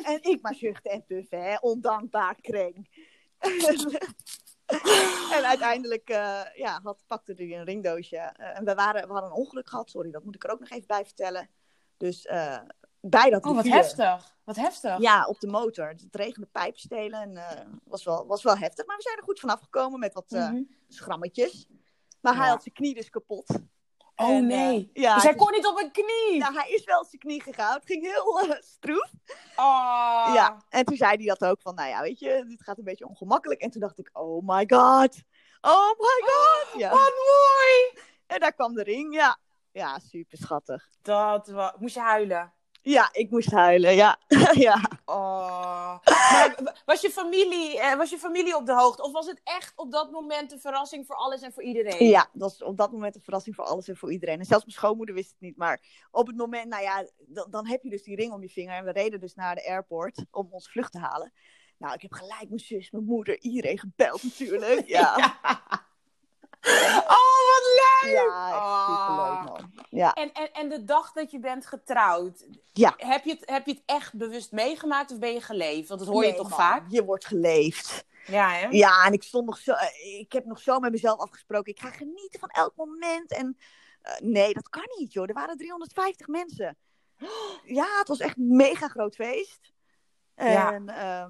En 0.03 0.23
ik 0.23 0.43
maar 0.43 0.55
zuchten 0.55 0.91
en 0.91 1.05
puffen, 1.07 1.43
hè, 1.43 1.57
ondankbaar 1.61 2.41
kreng. 2.41 3.07
en 5.37 5.45
uiteindelijk 5.45 6.11
uh, 6.11 6.43
ja, 6.55 6.81
had, 6.83 7.03
pakte 7.07 7.33
hij 7.37 7.59
een 7.59 7.65
ringdoosje. 7.65 8.17
Uh, 8.17 8.59
en 8.59 8.65
we, 8.65 8.75
waren, 8.75 9.07
we 9.07 9.13
hadden 9.13 9.31
een 9.31 9.37
ongeluk 9.37 9.69
gehad, 9.69 9.91
sorry, 9.91 10.11
dat 10.11 10.25
moet 10.25 10.35
ik 10.35 10.45
er 10.45 10.51
ook 10.51 10.61
nog 10.61 10.71
even 10.71 10.87
bij 10.87 11.05
vertellen. 11.05 11.49
Dus 11.97 12.27
bij 13.01 13.31
dat 13.31 13.45
Oh, 13.45 13.55
wat 13.55 13.65
heftig. 13.65 14.37
Wat 14.45 14.57
heftig. 14.57 14.99
Ja, 14.99 15.27
op 15.27 15.41
de 15.41 15.47
motor. 15.47 15.89
Het 15.89 16.07
regende 16.11 16.49
pijpstelen 16.53 17.21
en 17.21 17.33
uh, 17.33 17.51
was, 17.85 18.05
wel, 18.05 18.27
was 18.27 18.43
wel 18.43 18.57
heftig. 18.57 18.87
Maar 18.87 18.97
we 18.97 19.03
zijn 19.03 19.17
er 19.17 19.23
goed 19.23 19.41
vanaf 19.41 19.61
gekomen 19.61 19.99
met 19.99 20.15
wat 20.15 20.33
uh, 20.33 20.51
schrammetjes. 20.89 21.69
Maar 22.21 22.37
hij 22.37 22.49
had 22.49 22.63
zijn 22.63 22.75
knie 22.75 22.95
dus 22.95 23.11
kapot. 23.11 23.59
Oh 24.17 24.29
en, 24.29 24.47
nee. 24.47 24.79
Uh, 24.79 25.03
ja, 25.03 25.15
dus 25.15 25.23
hij 25.23 25.35
kon 25.35 25.51
niet 25.51 25.67
op 25.67 25.79
een 25.79 25.91
knie. 25.91 26.39
Nou, 26.39 26.55
hij 26.55 26.71
is 26.71 26.85
wel 26.85 27.01
op 27.01 27.07
zijn 27.07 27.21
knie 27.21 27.43
gegaan. 27.43 27.75
Het 27.75 27.87
ging 27.87 28.03
heel 28.03 28.57
stroef. 28.61 29.13
Oh. 29.57 30.31
Ja, 30.35 30.65
en 30.69 30.85
toen 30.85 30.97
zei 30.97 31.17
hij 31.17 31.27
dat 31.27 31.45
ook 31.45 31.61
van, 31.61 31.75
nou 31.75 31.89
ja, 31.89 32.01
weet 32.01 32.19
je, 32.19 32.45
dit 32.49 32.63
gaat 32.63 32.79
een 32.79 32.85
beetje 32.85 33.09
ongemakkelijk. 33.09 33.61
En 33.61 33.71
toen 33.71 33.81
dacht 33.81 33.99
ik, 33.99 34.11
oh 34.13 34.47
my 34.47 34.65
god. 34.69 35.23
Oh 35.61 35.91
my 35.99 36.25
god. 36.27 36.81
Ja. 36.81 36.91
Wat 36.91 37.13
mooi. 37.15 38.05
En 38.27 38.41
daar 38.41 38.53
kwam 38.53 38.75
de 38.75 38.83
ring, 38.83 39.15
ja. 39.15 39.39
Ja, 39.73 39.99
super 39.99 40.39
schattig. 40.39 40.89
Dat 41.03 41.49
was... 41.49 41.73
Moest 41.79 41.95
je 41.95 42.01
huilen? 42.01 42.53
Ja, 42.89 43.09
ik 43.13 43.31
moest 43.31 43.51
huilen, 43.51 43.95
ja. 43.95 44.19
ja. 44.67 44.81
Oh. 45.05 45.99
was, 46.85 47.01
je 47.01 47.11
familie, 47.11 47.81
eh, 47.81 47.97
was 47.97 48.11
je 48.11 48.19
familie 48.19 48.57
op 48.57 48.67
de 48.67 48.75
hoogte? 48.75 49.03
Of 49.03 49.13
was 49.13 49.27
het 49.27 49.41
echt 49.45 49.73
op 49.77 49.93
dat 49.93 50.11
moment 50.11 50.53
een 50.53 50.61
verrassing 50.61 51.07
voor 51.07 51.17
alles 51.17 51.43
en 51.43 51.53
voor 51.53 51.63
iedereen? 51.63 52.09
Ja, 52.09 52.29
dat 52.33 52.51
was 52.51 52.63
op 52.63 52.77
dat 52.77 52.93
moment 52.93 53.15
een 53.15 53.23
verrassing 53.23 53.55
voor 53.55 53.65
alles 53.65 53.89
en 53.89 53.97
voor 53.97 54.13
iedereen. 54.13 54.39
En 54.39 54.45
zelfs 54.45 54.65
mijn 54.65 54.77
schoonmoeder 54.77 55.15
wist 55.15 55.31
het 55.31 55.41
niet. 55.41 55.57
Maar 55.57 56.07
op 56.11 56.27
het 56.27 56.37
moment, 56.37 56.69
nou 56.69 56.83
ja, 56.83 57.07
dan, 57.27 57.47
dan 57.51 57.67
heb 57.67 57.83
je 57.83 57.91
dus 57.91 58.03
die 58.03 58.17
ring 58.17 58.33
om 58.33 58.43
je 58.43 58.49
vinger. 58.49 58.75
En 58.75 58.85
we 58.85 58.93
reden 58.93 59.21
dus 59.21 59.35
naar 59.35 59.55
de 59.55 59.69
airport 59.69 60.25
om 60.31 60.49
ons 60.51 60.71
vlucht 60.71 60.93
te 60.93 60.99
halen. 60.99 61.33
Nou, 61.79 61.95
ik 61.95 62.03
heb 62.03 62.13
gelijk 62.13 62.49
mijn 62.49 62.61
zus, 62.61 62.91
mijn 62.91 63.05
moeder, 63.05 63.41
iedereen 63.41 63.79
gebeld 63.79 64.23
natuurlijk. 64.23 64.87
ja. 64.99 65.17
ja. 65.17 65.87
Oh, 67.07 67.39
wat 67.49 67.65
leuk! 67.81 68.13
Ja, 68.13 68.57
oh. 68.57 69.17
leuk 69.17 69.49
man. 69.49 69.68
Ja. 69.99 70.15
En, 70.15 70.33
en, 70.33 70.53
en 70.53 70.69
de 70.69 70.85
dag 70.85 71.13
dat 71.13 71.31
je 71.31 71.39
bent 71.39 71.67
getrouwd, 71.67 72.47
ja. 72.73 72.95
heb, 72.97 73.25
je 73.25 73.31
het, 73.31 73.51
heb 73.51 73.67
je 73.67 73.73
het 73.73 73.83
echt 73.87 74.15
bewust 74.15 74.53
meegemaakt 74.53 75.13
of 75.13 75.19
ben 75.19 75.33
je 75.33 75.41
geleefd? 75.41 75.89
Want 75.89 76.01
dat 76.01 76.09
hoor 76.09 76.25
je 76.25 76.35
toch 76.35 76.55
vaak? 76.55 76.85
Je 76.89 77.05
wordt 77.05 77.27
geleefd. 77.27 78.05
Ja, 78.27 78.51
hè? 78.51 78.67
Ja, 78.67 79.07
en 79.07 79.13
ik 79.13 79.23
stond 79.23 79.47
nog 79.47 79.59
zo, 79.59 79.73
eh, 79.73 80.19
ik 80.19 80.33
heb 80.33 80.45
nog 80.45 80.61
zo 80.61 80.79
met 80.79 80.93
mezelf 80.93 81.19
afgesproken. 81.19 81.73
Ik 81.73 81.81
ga 81.81 81.91
genieten 81.91 82.41
van 82.41 82.49
elk 82.49 82.77
moment. 82.77 83.33
En 83.33 83.57
uh, 84.03 84.19
nee, 84.19 84.55
dat 84.55 84.69
kan 84.69 84.89
niet, 84.99 85.13
joh. 85.13 85.29
Er 85.29 85.35
waren 85.35 85.57
350 85.57 86.27
mensen. 86.27 86.77
Ja, 87.65 87.99
het 87.99 88.09
was 88.09 88.19
echt 88.19 88.37
een 88.37 88.57
mega 88.57 88.89
groot 88.89 89.15
feest. 89.15 89.73
En 90.35 90.53
ja. 90.53 90.75
um, 90.75 90.89
eh, 90.89 91.27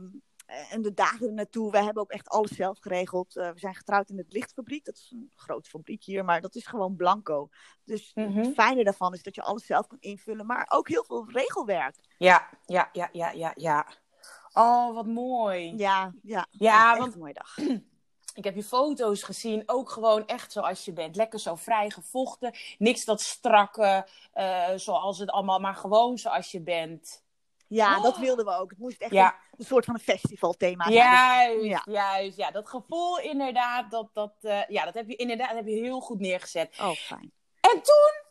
en 0.49 0.83
de 0.83 0.95
dagen 0.95 1.35
naartoe, 1.35 1.71
we 1.71 1.83
hebben 1.83 2.03
ook 2.03 2.11
echt 2.11 2.29
alles 2.29 2.51
zelf 2.51 2.79
geregeld. 2.79 3.37
Uh, 3.37 3.51
we 3.51 3.59
zijn 3.59 3.75
getrouwd 3.75 4.09
in 4.09 4.19
het 4.19 4.33
lichtfabriek. 4.33 4.85
Dat 4.85 4.97
is 4.97 5.11
een 5.11 5.31
groot 5.35 5.69
fabriek 5.69 6.05
hier, 6.05 6.25
maar 6.25 6.41
dat 6.41 6.55
is 6.55 6.67
gewoon 6.67 6.97
blanco. 6.97 7.49
Dus 7.85 8.11
mm 8.15 8.27
-hmm. 8.27 8.37
het 8.37 8.55
fijne 8.55 8.85
daarvan 8.85 9.15
is 9.15 9.23
dat 9.23 9.35
je 9.35 9.43
alles 9.43 9.67
zelf 9.67 9.87
kan 9.87 9.99
invullen, 10.01 10.47
maar 10.47 10.67
ook 10.69 10.89
heel 10.89 11.05
veel 11.05 11.31
regelwerk. 11.31 11.97
Ja, 12.19 12.49
ja, 12.67 12.89
ja, 12.93 13.09
ja, 13.13 13.31
ja, 13.31 13.53
ja. 13.55 13.87
Oh, 14.53 14.95
wat 14.95 15.07
mooi. 15.07 15.77
Ja, 15.77 16.13
ja. 16.23 16.47
Ja, 16.51 16.99
want 16.99 17.13
een 17.13 17.19
mooie 17.19 17.35
dag. 17.35 17.57
Ik 18.35 18.45
heb 18.45 18.55
je 18.55 18.63
foto's 18.63 19.23
gezien, 19.23 19.63
ook 19.67 19.91
gewoon 19.91 20.27
echt 20.27 20.53
zoals 20.53 20.85
je 20.85 20.93
bent. 20.93 21.17
Lekker 21.17 21.41
zo 21.41 21.55
vrij 21.55 21.91
gevochten. 21.91 22.55
Niks 22.79 23.05
dat 23.05 23.21
strakke, 23.21 24.09
uh, 24.35 24.69
zoals 24.77 25.19
het 25.19 25.31
allemaal, 25.31 25.59
maar 25.59 25.75
gewoon 25.75 26.19
zoals 26.19 26.51
je 26.51 26.61
bent. 26.61 27.23
Ja, 27.69 27.97
Oh. 27.97 28.03
dat 28.03 28.19
wilden 28.19 28.45
we 28.45 28.51
ook. 28.57 28.71
Het 28.71 28.79
moest 28.79 29.01
echt 29.01 29.13
Ja. 29.13 29.27
een, 29.27 29.59
een 29.59 29.65
soort 29.65 29.85
van 29.85 29.95
een 29.95 30.01
festivalthema 30.01 30.85
zijn. 30.85 30.95
Dus- 30.95 31.03
Juist, 31.05 31.65
ja. 31.65 31.83
juist. 31.93 32.37
Ja, 32.37 32.51
dat 32.51 32.69
gevoel 32.69 33.19
inderdaad, 33.21 33.91
dat, 33.91 34.09
dat, 34.13 34.33
eh, 34.41 34.61
ja, 34.69 34.85
dat 34.85 34.95
heb 34.95 35.09
je 35.09 35.17
inderdaad 35.17 35.51
heb 35.55 35.67
je 35.67 35.75
heel 35.75 36.01
goed 36.01 36.21
neergezet. 36.21 36.77
Oh, 36.81 36.91
fijn. 36.91 37.33
En 37.61 37.83
toen 37.83 38.27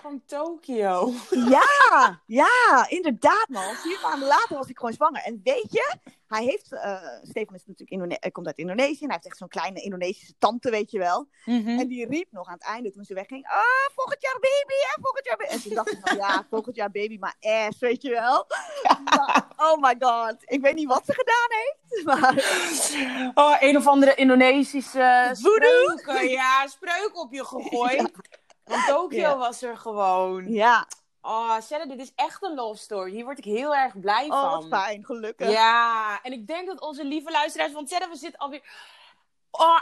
kwam 0.00 0.22
Tokio. 0.26 1.12
Ja, 1.56 2.20
ja, 2.26 2.86
inderdaad 2.88 3.46
man. 3.48 3.74
Vier 3.74 3.98
maanden 4.02 4.28
later 4.28 4.56
was 4.56 4.68
ik 4.68 4.78
gewoon 4.78 4.92
zwanger. 4.94 5.22
En 5.22 5.40
weet 5.44 5.72
je, 5.72 5.94
hij 6.26 6.44
heeft, 6.44 6.72
eh 6.72 7.02
Stefan 7.22 7.54
is 7.54 7.64
natuurlijk 7.66 7.90
Indone 7.90 8.16
hij 8.20 8.30
komt 8.30 8.46
uit 8.46 8.58
Indonesië. 8.58 9.00
En 9.02 9.06
hij 9.06 9.14
heeft 9.14 9.26
echt 9.26 9.36
zo'n 9.36 9.48
kleine 9.48 9.80
Indonesische 9.82 10.34
tante, 10.38 10.70
weet 10.70 10.90
je 10.90 10.98
wel. 10.98 11.28
Mhm. 11.44 11.78
En 11.78 11.88
die 11.88 12.06
riep 12.08 12.32
nog 12.32 12.46
aan 12.46 12.54
het 12.54 12.62
einde 12.64 12.90
toen 12.90 13.04
ze 13.04 13.14
wegging. 13.14 13.46
Ah, 13.46 13.94
volgend 13.94 14.22
jaar 14.22 14.38
baby, 14.40 14.74
hè, 14.88 15.02
volgend 15.02 15.24
jaar 15.26 15.35
toen 15.66 15.74
dacht 15.74 15.92
ik 15.92 15.98
van, 16.02 16.16
ja, 16.16 16.46
volgend 16.50 16.76
jaar 16.76 16.90
baby, 16.90 17.18
maar 17.18 17.34
ass, 17.40 17.78
weet 17.78 18.02
je 18.02 18.10
wel. 18.10 18.46
Maar, 19.04 19.46
oh 19.56 19.80
my 19.80 19.96
god, 19.98 20.34
ik 20.44 20.60
weet 20.60 20.74
niet 20.74 20.88
wat 20.88 21.02
ze 21.06 21.12
gedaan 21.14 21.48
heeft. 21.48 22.04
Maar 22.04 23.32
Oh, 23.34 23.56
een 23.60 23.76
of 23.76 23.86
andere 23.86 24.14
Indonesische 24.14 25.30
spreuken. 25.32 26.28
Ja, 26.28 26.66
spreuk 26.66 27.10
op 27.12 27.32
je 27.32 27.44
gegooid. 27.44 28.10
Want 28.64 28.86
Tokio 28.86 29.36
was 29.36 29.62
er 29.62 29.76
gewoon. 29.76 30.48
ja, 30.52 30.86
Oh, 31.28 31.60
Senne, 31.60 31.86
dit 31.86 32.00
is 32.00 32.12
echt 32.14 32.42
een 32.42 32.54
love 32.54 32.78
story. 32.78 33.10
Hier 33.10 33.24
word 33.24 33.38
ik 33.38 33.44
heel 33.44 33.74
erg 33.74 34.00
blij 34.00 34.24
oh 34.24 34.40
van. 34.40 34.68
wat 34.68 34.80
fijn, 34.80 35.04
gelukkig. 35.04 35.50
Ja, 35.50 36.18
en 36.22 36.32
ik 36.32 36.46
denk 36.46 36.66
dat 36.66 36.80
onze 36.80 37.04
lieve 37.04 37.30
luisteraars, 37.30 37.72
want 37.72 37.88
Senne, 37.88 38.08
we 38.08 38.16
zitten 38.16 38.40
alweer 38.40 38.60
oh, 38.60 38.66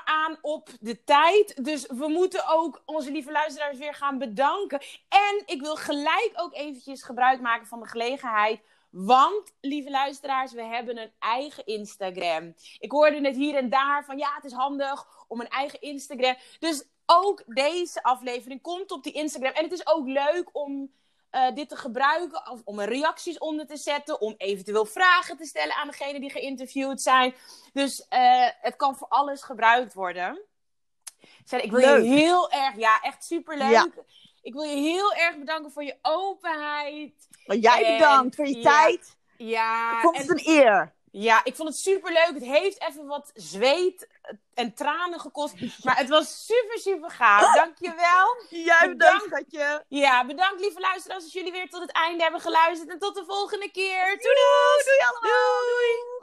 aan 0.05 0.39
op 0.41 0.69
de 0.81 1.05
tijd. 1.05 1.65
Dus 1.65 1.87
we 1.87 2.09
moeten 2.09 2.49
ook 2.49 2.83
onze 2.85 3.11
lieve 3.11 3.33
luisteraars 3.33 3.79
weer 3.79 3.95
gaan 3.95 4.19
bedanken. 4.19 4.81
En 5.09 5.43
ik 5.47 5.61
wil 5.61 5.77
gelijk 5.77 6.33
ook 6.37 6.55
eventjes 6.55 7.03
gebruik 7.03 7.41
maken 7.41 7.67
van 7.67 7.81
de 7.81 7.87
gelegenheid. 7.87 8.61
Want, 8.91 9.53
lieve 9.61 9.91
luisteraars, 9.91 10.53
we 10.53 10.63
hebben 10.63 10.99
een 10.99 11.13
eigen 11.19 11.67
Instagram. 11.67 12.55
Ik 12.79 12.91
hoorde 12.91 13.21
net 13.21 13.37
hier 13.37 13.55
en 13.55 13.71
daar 13.71 14.05
van 14.05 14.19
ja, 14.19 14.35
het 14.35 14.45
is 14.45 14.53
handig 14.53 15.07
om 15.29 15.41
een 15.41 15.49
eigen 15.49 15.81
Instagram. 15.81 16.35
Dus 16.59 16.85
ook 17.07 17.43
deze 17.47 18.03
aflevering 18.03 18.63
komt 18.63 18.91
op 18.91 19.03
die 19.03 19.13
Instagram. 19.13 19.53
En 19.53 19.63
het 19.63 19.73
is 19.73 19.87
ook 19.87 20.07
leuk 20.07 20.49
om 20.53 20.93
eh, 21.35 21.55
dit 21.55 21.69
te 21.69 21.77
gebruiken, 21.77 22.51
of 22.51 22.61
om 22.65 22.79
er 22.81 22.89
reacties 22.89 23.39
onder 23.39 23.67
te 23.67 23.77
zetten, 23.77 24.21
om 24.21 24.35
eventueel 24.37 24.85
vragen 24.87 25.37
te 25.37 25.45
stellen 25.45 25.75
aan 25.75 25.87
degenen 25.89 26.21
die 26.21 26.31
geïnterviewd 26.31 27.01
zijn. 27.03 27.35
Dus 27.73 28.07
eh, 28.09 28.49
het 28.61 28.77
kan 28.77 28.97
voor 28.97 29.09
alles 29.09 29.43
gebruikt 29.43 29.95
worden. 29.95 30.41
Zeg, 31.45 31.61
ik 31.63 31.71
wil 31.71 31.81
Leuk. 31.81 32.03
je 32.05 32.09
heel 32.11 32.51
erg, 32.51 32.77
ja, 32.77 33.01
echt 33.01 33.25
superleuk. 33.25 33.71
Ja. 33.71 33.87
Ik 34.43 34.53
wil 34.53 34.63
je 34.63 34.77
heel 34.77 35.13
erg 35.15 35.39
bedanken 35.39 35.71
voor 35.73 35.85
je 35.85 35.99
openheid. 36.03 37.29
Maar 37.47 37.57
jij 37.57 37.85
En- 37.85 37.93
bedankt 37.99 38.35
voor 38.37 38.47
je 38.47 38.57
ja, 38.57 38.63
tijd. 38.63 39.17
Ja, 39.37 39.95
Ik 39.97 40.01
vond 40.03 40.17
en- 40.17 40.23
het 40.23 40.31
een 40.31 40.49
eer. 40.55 40.95
Ja, 41.17 41.41
ik 41.45 41.55
vond 41.55 41.69
het 41.69 41.79
superleuk. 41.79 42.31
Het 42.35 42.43
heeft 42.45 42.81
even 42.83 43.07
wat 43.07 43.31
zweet 43.35 44.09
en 44.55 44.75
tranen 44.75 45.21
gekost. 45.21 45.55
Maar 45.85 45.97
het 45.97 46.09
was 46.09 46.47
super, 46.47 46.79
super 46.79 47.11
gaaf. 47.11 47.55
Dankjewel. 47.55 48.37
Jij 48.49 48.89
Bedankt. 48.89 49.25
schatje. 49.25 49.85
Ja, 49.89 50.27
bedankt 50.27 50.61
lieve 50.61 50.81
luisteraars 50.81 51.25
als 51.25 51.33
jullie 51.33 51.53
weer 51.53 51.69
tot 51.69 51.81
het 51.81 51.93
einde 51.93 52.23
hebben 52.23 52.41
geluisterd. 52.41 52.91
En 52.91 52.99
tot 52.99 53.15
de 53.15 53.25
volgende 53.25 53.71
keer. 53.71 54.05
Doei 54.05 54.19
Doei, 54.21 54.85
doei 54.85 54.99
allemaal. 55.11 55.61
doei. 55.61 56.14